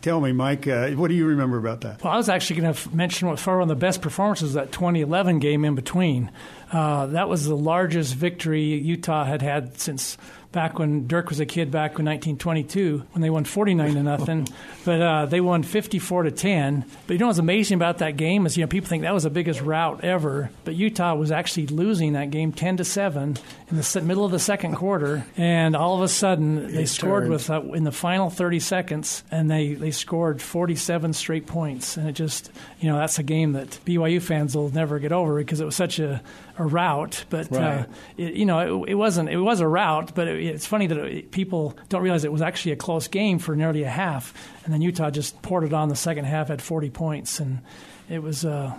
tell 0.02 0.20
me, 0.20 0.30
Mike, 0.32 0.66
uh, 0.68 0.90
what 0.90 1.08
do 1.08 1.14
you 1.14 1.26
remember 1.26 1.58
about 1.58 1.80
that? 1.80 2.02
Well, 2.02 2.12
I 2.12 2.16
was 2.16 2.28
actually 2.28 2.60
going 2.60 2.74
to 2.74 2.94
mention 2.94 3.28
what 3.28 3.44
one 3.44 3.62
of 3.62 3.68
the 3.68 3.74
best 3.74 4.02
performances 4.02 4.54
that 4.54 4.72
2011 4.72 5.38
game 5.38 5.64
in 5.64 5.74
between. 5.74 6.30
Uh, 6.70 7.06
that 7.06 7.28
was 7.28 7.46
the 7.46 7.56
largest 7.56 8.14
victory 8.14 8.62
Utah 8.62 9.24
had 9.24 9.42
had 9.42 9.80
since 9.80 10.16
back 10.52 10.78
when 10.78 11.06
Dirk 11.06 11.28
was 11.28 11.40
a 11.40 11.46
kid, 11.46 11.70
back 11.70 11.98
in 11.98 12.06
1922, 12.06 13.04
when 13.12 13.22
they 13.22 13.30
won 13.30 13.44
49 13.44 13.94
to 13.94 14.02
nothing. 14.02 14.48
but 14.84 15.00
uh, 15.00 15.26
they 15.26 15.40
won 15.40 15.62
54 15.62 16.24
to 16.24 16.30
10. 16.30 16.84
But 17.06 17.14
you 17.14 17.18
know 17.18 17.26
what's 17.26 17.38
amazing 17.38 17.76
about 17.76 17.98
that 17.98 18.16
game 18.16 18.46
is 18.46 18.56
you 18.56 18.64
know 18.64 18.68
people 18.68 18.88
think 18.88 19.02
that 19.02 19.14
was 19.14 19.24
the 19.24 19.30
biggest 19.30 19.60
rout 19.60 20.04
ever, 20.04 20.50
but 20.64 20.74
Utah 20.74 21.14
was 21.14 21.30
actually 21.30 21.66
losing 21.68 22.14
that 22.14 22.30
game 22.30 22.52
10 22.52 22.78
to 22.78 22.84
7 22.84 23.36
in 23.70 23.76
the 23.76 24.02
middle 24.02 24.24
of 24.24 24.32
the 24.32 24.38
second 24.38 24.74
quarter, 24.74 25.24
and 25.36 25.76
all 25.76 25.96
of 25.96 26.02
a 26.02 26.08
sudden 26.08 26.74
they 26.74 26.86
scored 26.86 27.28
with 27.28 27.50
uh, 27.50 27.60
in 27.72 27.84
the 27.84 27.92
final 27.92 28.30
30 28.30 28.60
seconds, 28.60 29.22
and 29.30 29.50
they 29.50 29.74
they 29.74 29.90
scored 29.90 30.42
47 30.42 31.12
straight 31.12 31.46
points, 31.46 31.96
and 31.96 32.08
it 32.08 32.12
just 32.12 32.50
you 32.80 32.90
know 32.90 32.98
that's 32.98 33.18
a 33.18 33.22
game 33.22 33.52
that 33.52 33.78
BYU 33.84 34.20
fans 34.20 34.56
will 34.56 34.70
never 34.70 34.98
get 34.98 35.12
over 35.12 35.36
because 35.36 35.60
it 35.60 35.64
was 35.64 35.76
such 35.76 35.98
a, 35.98 36.20
a 36.58 36.64
rout. 36.64 37.24
But 37.30 37.52
uh, 37.52 37.56
right. 37.56 37.78
uh, 37.80 37.86
it, 38.16 38.34
you 38.34 38.46
know 38.46 38.82
it, 38.84 38.90
it, 38.90 38.94
wasn't 38.94 39.28
it 39.28 39.36
was 39.36 39.60
a 39.60 39.68
rout, 39.68 40.14
but 40.14 40.26
it, 40.26 40.39
it's 40.46 40.66
funny 40.66 40.86
that 40.86 41.30
people 41.30 41.76
don't 41.88 42.02
realize 42.02 42.24
it 42.24 42.32
was 42.32 42.42
actually 42.42 42.72
a 42.72 42.76
close 42.76 43.08
game 43.08 43.38
for 43.38 43.54
nearly 43.56 43.82
a 43.82 43.90
half, 43.90 44.34
and 44.64 44.72
then 44.72 44.82
Utah 44.82 45.10
just 45.10 45.40
poured 45.42 45.64
it 45.64 45.72
on 45.72 45.88
the 45.88 45.96
second 45.96 46.24
half 46.24 46.50
at 46.50 46.60
40 46.60 46.90
points, 46.90 47.40
and 47.40 47.60
it 48.08 48.22
was. 48.22 48.44
Uh, 48.44 48.74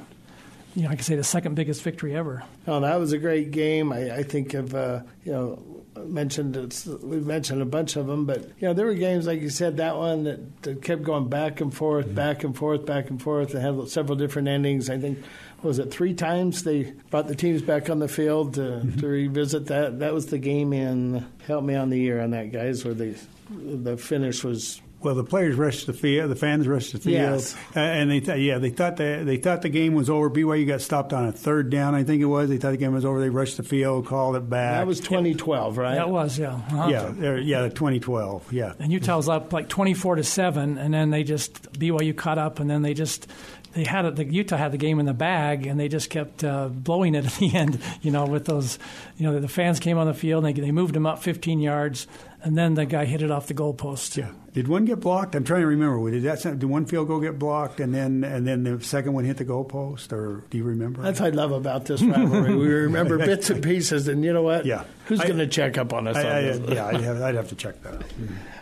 you 0.76 0.84
know, 0.84 0.90
I 0.90 0.96
could 0.96 1.06
say 1.06 1.16
the 1.16 1.24
second 1.24 1.56
biggest 1.56 1.82
victory 1.82 2.16
ever. 2.16 2.44
Oh, 2.68 2.80
that 2.80 3.00
was 3.00 3.12
a 3.12 3.18
great 3.18 3.52
game. 3.52 3.92
I, 3.92 4.18
I 4.18 4.24
think 4.24 4.54
of 4.54 4.74
uh, 4.74 5.02
you 5.24 5.32
know 5.32 5.82
mentioned 6.06 6.56
it's 6.56 6.86
we've 6.86 7.26
mentioned 7.26 7.62
a 7.62 7.66
bunch 7.66 7.96
of 7.96 8.08
them, 8.08 8.26
but 8.26 8.44
you 8.60 8.68
know 8.68 8.74
there 8.74 8.86
were 8.86 8.94
games 8.94 9.28
like 9.28 9.42
you 9.42 9.50
said 9.50 9.78
that 9.78 9.98
one 9.98 10.24
that, 10.24 10.62
that 10.64 10.82
kept 10.82 11.04
going 11.04 11.28
back 11.28 11.62
and 11.62 11.74
forth, 11.74 12.06
mm-hmm. 12.06 12.16
back 12.16 12.44
and 12.44 12.56
forth, 12.56 12.86
back 12.86 13.10
and 13.10 13.22
forth, 13.22 13.54
and 13.54 13.64
had 13.64 13.90
several 13.90 14.18
different 14.18 14.48
endings. 14.48 14.90
I 14.90 14.98
think 14.98 15.20
was 15.62 15.80
it 15.80 15.92
three 15.92 16.14
times 16.14 16.64
they 16.64 16.94
brought 17.10 17.28
the 17.28 17.36
teams 17.36 17.62
back 17.62 17.90
on 17.90 18.00
the 18.00 18.08
field 18.08 18.56
to, 18.56 18.62
mm-hmm. 18.62 19.00
to 19.00 19.08
revisit 19.08 19.68
that. 19.68 20.00
That 20.00 20.14
was 20.14 20.28
the 20.28 20.40
game 20.40 20.74
in 20.74 21.26
help 21.46 21.64
me 21.64 21.76
on 21.76 21.90
the 21.90 22.00
year 22.00 22.22
on 22.22 22.32
that 22.32 22.52
guys 22.52 22.86
where 22.86 22.94
the 22.94 23.16
the 23.50 23.98
finish 23.98 24.44
was 24.44 24.82
well, 25.04 25.16
the 25.16 25.24
players 25.24 25.56
rushed 25.56 25.88
the 25.88 25.94
field, 25.94 26.30
the 26.32 26.36
fans 26.36 26.68
rushed 26.68 26.94
the 26.94 27.00
field, 27.00 27.16
yes. 27.16 27.56
uh, 27.76 27.80
and 27.80 28.10
they 28.10 28.20
th- 28.20 28.40
yeah 28.40 28.58
they 28.58 28.70
thought 28.70 28.98
they 28.98 29.24
they 29.24 29.38
thought 29.38 29.62
the 29.62 29.70
game 29.70 29.94
was 29.94 30.10
over. 30.10 30.30
BYU 30.30 30.68
got 30.68 30.82
stopped 30.82 31.14
on 31.14 31.28
a 31.28 31.32
third 31.32 31.70
down, 31.70 31.96
I 31.96 32.04
think 32.04 32.22
it 32.22 32.26
was. 32.26 32.50
They 32.50 32.58
thought 32.58 32.72
the 32.72 32.78
game 32.78 32.94
was 32.94 33.06
over. 33.06 33.20
They 33.20 33.30
rushed 33.30 33.58
the 33.58 33.64
field, 33.64 34.06
called 34.06 34.36
it 34.36 34.50
back. 34.50 34.80
That 34.80 34.88
was 34.88 35.00
2012, 35.00 35.78
right? 35.78 35.96
That 35.96 36.10
was 36.10 36.38
yeah. 36.38 36.54
Uh-huh. 36.54 36.88
Yeah, 36.88 37.36
yeah, 37.36 37.68
2012. 37.68 38.54
Yeah. 38.54 38.74
And 38.80 38.92
Utah 38.92 39.18
was 39.18 39.30
up 39.30 39.54
like 39.54 39.70
24 39.70 40.16
to 40.16 40.24
seven, 40.24 40.78
and 40.78 40.94
then 40.94 41.10
they 41.10 41.24
just 41.24 41.74
BYU 41.74 42.16
caught 42.16 42.38
up, 42.38 42.60
and 42.60 42.70
then 42.70 42.82
they 42.82 42.94
just 42.94 43.28
they 43.74 43.86
had 43.86 44.06
it, 44.06 44.16
the 44.18 44.26
Utah 44.26 44.58
had 44.58 44.72
the 44.74 44.78
game 44.78 45.00
in 45.00 45.06
the 45.06 45.14
bag, 45.14 45.66
and 45.66 45.80
they 45.80 45.88
just 45.88 46.10
kept 46.10 46.44
uh, 46.44 46.68
blowing 46.68 47.16
it 47.16 47.26
at 47.26 47.34
the 47.34 47.56
end. 47.56 47.80
You 48.02 48.12
know, 48.12 48.26
with 48.26 48.46
those, 48.46 48.78
you 49.18 49.26
know, 49.26 49.40
the 49.40 49.48
fans 49.48 49.80
came 49.80 49.98
on 49.98 50.08
the 50.08 50.14
field, 50.14 50.46
and 50.46 50.56
they, 50.56 50.62
they 50.62 50.72
moved 50.72 50.94
them 50.94 51.06
up 51.06 51.24
15 51.24 51.60
yards, 51.60 52.08
and 52.44 52.58
then 52.58 52.74
the 52.74 52.86
guy 52.86 53.06
hit 53.06 53.22
it 53.22 53.32
off 53.32 53.48
the 53.48 53.54
goalpost. 53.54 54.18
Yeah. 54.18 54.32
Did 54.54 54.68
one 54.68 54.86
get 54.86 55.00
blocked? 55.00 55.36
I'm 55.36 55.44
trying 55.44 55.62
to 55.62 55.68
remember. 55.68 56.12
Did 56.12 56.24
that 56.24 56.42
did 56.42 56.64
one 56.64 56.86
field 56.86 57.08
goal 57.08 57.20
get 57.20 57.40
blocked, 57.40 57.80
and 57.80 57.94
then 57.94 58.24
and 58.24 58.48
then 58.48 58.64
the 58.64 58.84
second 58.84 59.14
one 59.14 59.24
hit 59.24 59.38
the 59.38 59.46
goalpost, 59.46 60.12
or 60.12 60.44
do 60.50 60.58
you 60.58 60.64
remember? 60.64 61.02
That's 61.02 61.20
what 61.20 61.34
I 61.34 61.36
love 61.36 61.52
about 61.52 61.86
this 61.86 62.02
rivalry. 62.02 62.56
we 62.56 62.68
remember 62.68 63.18
bits 63.26 63.50
and 63.50 63.64
pieces, 63.64 64.08
and 64.08 64.24
you 64.24 64.34
know 64.34 64.44
what? 64.44 64.66
Yeah. 64.66 64.84
Who's 65.06 65.22
going 65.22 65.38
to 65.38 65.48
check 65.48 65.78
up 65.78 65.94
on 65.94 66.08
us? 66.08 66.18
I, 66.18 66.22
I, 66.22 66.52
on 66.52 66.72
yeah, 66.72 66.88
I'd 66.88 67.02
have, 67.02 67.22
I'd 67.22 67.36
have, 67.36 67.50
to 67.50 67.56
check 67.56 67.82
that. 67.84 68.04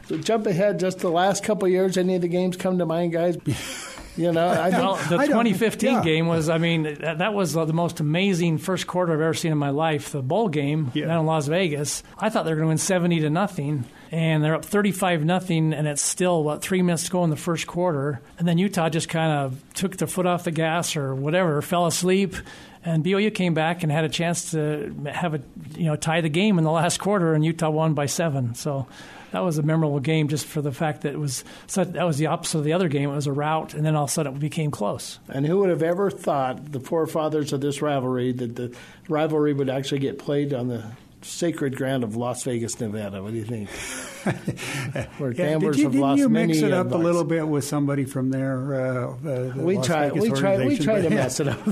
So 0.08 0.18
jump 0.18 0.48
ahead 0.48 0.80
just 0.80 0.98
the 1.00 1.10
last 1.12 1.44
couple 1.44 1.68
years. 1.68 1.96
Any 1.96 2.15
of 2.15 2.24
the 2.24 2.28
games 2.28 2.58
come 2.58 2.80
to 2.80 2.86
mind, 2.88 3.13
guys? 3.13 3.38
You 4.19 4.34
know, 4.34 4.47
I 4.49 4.69
well, 4.69 4.95
the 4.95 5.17
2015 5.17 5.89
yeah. 5.89 6.03
game 6.03 6.27
was, 6.27 6.49
I 6.49 6.58
mean, 6.58 6.97
that 6.99 7.34
was 7.34 7.53
the 7.53 7.71
most 7.71 8.01
amazing 8.01 8.58
first 8.58 8.86
quarter 8.86 9.13
I've 9.13 9.21
ever 9.21 9.34
seen 9.34 9.53
in 9.53 9.58
my 9.58 9.69
life. 9.69 10.12
The 10.12 10.21
bowl 10.21 10.49
game 10.49 10.91
yeah. 10.93 11.05
down 11.05 11.21
in 11.21 11.25
Las 11.25 11.47
Vegas. 11.47 12.03
I 12.17 12.29
thought 12.29 12.43
they 12.43 12.51
were 12.51 12.58
going 12.58 12.65
to 12.65 12.71
win 12.71 12.77
70 12.79 13.21
to 13.21 13.29
nothing, 13.29 13.86
and 14.12 14.43
they're 14.43 14.55
up 14.55 14.65
35 14.65 15.23
nothing, 15.23 15.71
and 15.71 15.88
it's 15.88 16.01
still 16.01 16.43
what 16.43 16.62
three 16.62 16.82
minutes 16.82 17.05
to 17.05 17.12
go 17.12 17.23
in 17.23 17.29
the 17.29 17.38
first 17.38 17.65
quarter, 17.65 18.21
and 18.38 18.45
then 18.45 18.58
Utah 18.58 18.89
just 18.89 19.08
kind 19.08 19.32
of 19.32 19.63
took 19.73 19.95
their 19.95 20.08
foot 20.08 20.25
off 20.25 20.43
the 20.43 20.51
gas 20.51 20.97
or 20.97 21.15
whatever, 21.15 21.62
fell 21.62 21.86
asleep. 21.86 22.36
And 22.84 23.03
BYU 23.03 23.34
came 23.34 23.53
back 23.53 23.84
and 23.84 23.91
had 23.91 24.03
a 24.03 24.10
chance 24.10 24.51
to 24.51 24.93
have 25.13 25.34
a 25.34 25.41
you 25.75 25.86
know 25.86 25.95
tie 25.95 26.21
the 26.21 26.29
game 26.29 26.58
in 26.58 26.65
the 26.65 26.71
last 26.71 26.99
quarter, 26.99 27.34
and 27.34 27.45
Utah 27.45 27.69
won 27.69 27.93
by 27.93 28.05
seven. 28.05 28.55
So 28.55 28.88
that 29.32 29.39
was 29.39 29.58
a 29.58 29.63
memorable 29.63 30.00
game 30.00 30.28
just 30.28 30.46
for 30.46 30.62
the 30.62 30.72
fact 30.72 31.02
that 31.02 31.13
it 31.13 31.20
was 31.20 31.44
such, 31.68 31.89
that 31.94 32.06
was 32.06 32.18
the 32.18 32.28
opposite 32.28 32.60
of 32.60 32.63
the 32.63 32.74
other 32.74 32.88
game. 32.88 33.10
It 33.10 33.15
was 33.15 33.28
a 33.28 33.32
rout, 33.32 33.74
and 33.74 33.86
then 33.86 33.96
all 33.96 34.06
of 34.06 34.10
a 34.10 34.13
sudden 34.13 34.36
it 34.36 34.39
became 34.39 34.72
close. 34.72 35.20
And 35.28 35.46
who 35.46 35.60
would 35.60 35.70
have 35.70 35.84
ever 35.84 36.10
thought 36.10 36.72
the 36.72 36.80
forefathers 36.80 37.54
of 37.54 37.62
this 37.62 37.82
rivalry 37.82 38.32
that 38.34 38.56
the 38.56 38.76
rivalry 39.08 39.54
would 39.54 39.70
actually 39.70 40.00
get 40.00 40.20
played 40.20 40.54
on 40.54 40.68
the 40.68 40.84
sacred 41.21 41.75
ground 41.75 42.03
of 42.03 42.15
Las 42.15 42.43
Vegas, 42.43 42.79
Nevada. 42.79 43.21
What 43.21 43.32
do 43.32 43.38
you 43.38 43.45
think? 43.45 43.69
Where 45.17 45.32
yeah, 45.32 45.49
gamblers 45.49 45.75
did 45.75 45.82
you, 45.82 45.89
have 45.89 45.95
lost 45.95 46.19
you 46.19 46.29
mix 46.29 46.58
it 46.60 46.73
up 46.73 46.89
bucks. 46.89 46.95
a 46.99 47.03
little 47.03 47.23
bit 47.23 47.47
with 47.47 47.63
somebody 47.63 48.05
from 48.05 48.29
there? 48.29 48.73
Uh, 48.73 49.08
uh, 49.25 49.53
we 49.55 49.77
try, 49.77 50.12
we 50.12 50.29
try, 50.32 50.65
we 50.65 50.77
try 50.77 51.01
to 51.01 51.10
mess 51.10 51.39
it 51.39 51.47
up. 51.47 51.65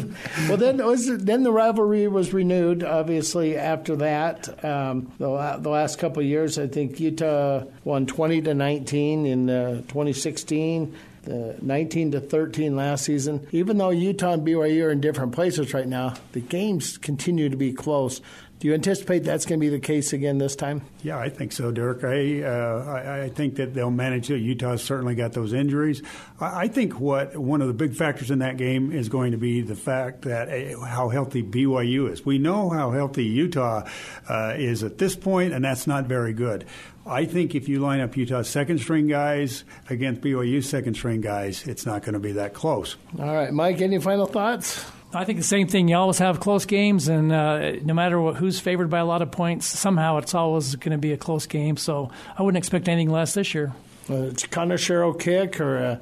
well, 0.48 0.58
then 0.58 0.78
was 0.78 1.08
then 1.08 1.44
the 1.44 1.52
rivalry 1.52 2.08
was 2.08 2.34
renewed. 2.34 2.84
Obviously, 2.84 3.58
after 3.58 3.96
that, 3.98 4.64
um, 4.64 5.12
the, 5.18 5.58
the 5.60 5.70
last 5.70 6.00
couple 6.00 6.22
of 6.22 6.28
years, 6.28 6.58
I 6.58 6.68
think 6.68 7.00
Utah 7.00 7.64
won 7.84 8.06
twenty 8.06 8.42
to 8.42 8.54
nineteen 8.54 9.26
in 9.26 9.50
uh, 9.50 9.76
2016 9.88 10.96
uh, 11.30 11.54
19 11.62 12.12
to 12.12 12.22
13 12.22 12.76
last 12.76 13.04
season. 13.06 13.46
Even 13.52 13.78
though 13.78 13.90
Utah 13.90 14.34
and 14.34 14.48
BYU 14.48 14.86
are 14.86 14.92
in 14.92 15.02
different 15.02 15.34
places 15.34 15.74
right 15.74 15.88
now, 15.88 16.14
the 16.32 16.40
games 16.40 16.98
continue 16.98 17.50
to 17.50 17.58
be 17.58 17.74
close. 17.74 18.22
Do 18.60 18.68
you 18.68 18.74
anticipate 18.74 19.20
that's 19.20 19.46
going 19.46 19.60
to 19.60 19.64
be 19.64 19.70
the 19.70 19.80
case 19.80 20.14
again 20.14 20.40
this 20.40 20.56
time? 20.56 20.82
Yeah, 21.04 21.20
I 21.20 21.30
think 21.30 21.52
so, 21.52 21.70
Dirk. 21.72 22.04
I, 22.04 22.42
uh, 22.42 22.86
I, 22.88 23.24
I, 23.26 23.30
think 23.30 23.58
that 23.58 23.76
they'll 23.76 23.92
manage 23.92 24.32
it. 24.32 24.40
Utah's 24.40 24.82
certainly 24.82 25.14
got 25.14 25.34
those 25.34 25.54
injuries. 25.54 26.02
I, 26.40 26.62
I, 26.62 26.68
think 26.68 27.00
what 27.00 27.38
one 27.38 27.62
of 27.62 27.68
the 27.68 27.76
big 27.76 27.94
factors 27.94 28.32
in 28.32 28.40
that 28.40 28.58
game 28.58 28.92
is 28.92 29.10
going 29.10 29.34
to 29.34 29.38
be 29.38 29.62
the 29.62 29.76
fact 29.76 30.24
that 30.24 30.50
uh, 30.50 30.80
how 30.86 31.10
healthy 31.10 31.44
BYU 31.44 32.12
is. 32.12 32.26
We 32.26 32.40
know 32.40 32.70
how 32.70 32.90
healthy 32.90 33.26
Utah 33.26 33.88
uh, 34.28 34.54
is 34.58 34.82
at 34.82 34.98
this 34.98 35.16
point, 35.16 35.54
and 35.54 35.64
that's 35.64 35.86
not 35.86 36.06
very 36.06 36.34
good. 36.34 36.66
I 37.06 37.26
think 37.26 37.54
if 37.54 37.70
you 37.70 37.80
line 37.80 38.00
up 38.00 38.18
Utah's 38.18 38.50
second 38.50 38.80
string 38.80 39.08
guys 39.08 39.66
against 39.88 40.22
BYU's 40.22 40.68
second 40.68 40.96
string 40.96 41.22
guys, 41.22 41.68
it's 41.68 41.86
not 41.86 42.02
going 42.02 42.14
to 42.14 42.20
be 42.20 42.34
that 42.34 42.56
close. 42.56 42.98
All 43.20 43.34
right, 43.34 43.54
Mike, 43.54 43.82
any 43.82 44.00
final 44.00 44.26
thoughts? 44.26 44.84
I 45.14 45.24
think 45.24 45.40
the 45.40 45.46
same 45.46 45.68
thing. 45.68 45.88
You 45.88 45.96
always 45.96 46.20
have 46.20 46.40
close 46.40 46.66
games, 46.66 47.08
and 47.08 47.32
uh, 47.32 47.72
no 47.84 47.94
matter 47.94 48.20
what, 48.20 48.36
who's 48.36 48.60
favored 48.60 48.90
by 48.90 49.00
a 49.00 49.06
lot 49.06 49.22
of 49.22 49.32
points, 49.32 49.66
somehow 49.66 50.18
it's 50.18 50.34
always 50.34 50.76
going 50.76 50.92
to 50.92 50.98
be 50.98 51.14
a 51.14 51.18
close 51.18 51.48
game. 51.48 51.78
So 51.78 52.12
I 52.38 52.44
wouldn't 52.44 52.58
expect 52.58 52.90
anything 52.90 53.10
less 53.10 53.34
this 53.34 53.54
year. 53.54 53.74
It's 54.10 54.46
Connor 54.48 54.78
Sherrill 54.78 55.14
kick 55.14 55.60
or 55.60 55.78
a 55.78 56.02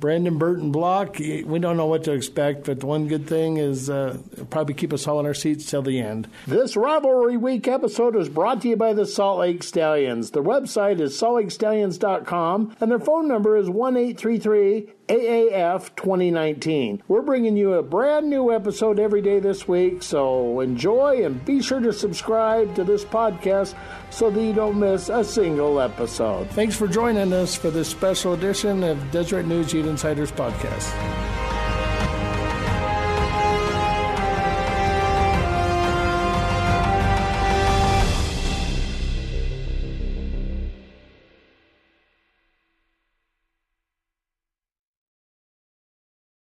Brandon 0.00 0.38
Burton 0.38 0.70
block. 0.70 1.18
We 1.18 1.58
don't 1.58 1.76
know 1.76 1.86
what 1.86 2.04
to 2.04 2.12
expect, 2.12 2.64
but 2.64 2.80
the 2.80 2.86
one 2.86 3.08
good 3.08 3.26
thing 3.26 3.56
is 3.56 3.88
uh, 3.88 4.18
probably 4.50 4.74
keep 4.74 4.92
us 4.92 5.06
all 5.06 5.20
in 5.20 5.26
our 5.26 5.34
seats 5.34 5.64
till 5.64 5.82
the 5.82 6.00
end. 6.00 6.28
This 6.46 6.76
Rivalry 6.76 7.36
Week 7.36 7.66
episode 7.66 8.16
is 8.16 8.28
brought 8.28 8.62
to 8.62 8.68
you 8.68 8.76
by 8.76 8.92
the 8.92 9.06
Salt 9.06 9.38
Lake 9.38 9.62
Stallions. 9.62 10.32
Their 10.32 10.42
website 10.42 11.00
is 11.00 11.18
saltlakestallions.com, 11.18 12.76
and 12.80 12.90
their 12.90 12.98
phone 12.98 13.28
number 13.28 13.56
is 13.56 13.70
1 13.70 13.96
833 13.96 14.92
AAF 15.08 15.94
2019. 15.96 17.02
We're 17.08 17.22
bringing 17.22 17.56
you 17.56 17.74
a 17.74 17.82
brand 17.82 18.28
new 18.28 18.52
episode 18.52 18.98
every 18.98 19.22
day 19.22 19.40
this 19.40 19.68
week, 19.68 20.02
so 20.02 20.60
enjoy 20.60 21.24
and 21.24 21.44
be 21.44 21.60
sure 21.62 21.80
to 21.80 21.92
subscribe 21.92 22.74
to 22.74 22.84
this 22.84 23.04
podcast 23.04 23.74
so 24.10 24.30
that 24.30 24.42
you 24.42 24.52
don't 24.52 24.78
miss 24.78 25.08
a 25.08 25.24
single 25.24 25.80
episode. 25.80 26.48
Thanks 26.50 26.76
for 26.76 26.88
joining 26.88 27.32
us 27.32 27.54
for 27.54 27.70
this 27.70 27.88
special 27.88 28.34
edition 28.34 28.82
of 28.82 28.98
Deseret 29.10 29.46
News 29.46 29.72
Ute 29.72 29.86
Insiders 29.86 30.32
Podcast. 30.32 31.33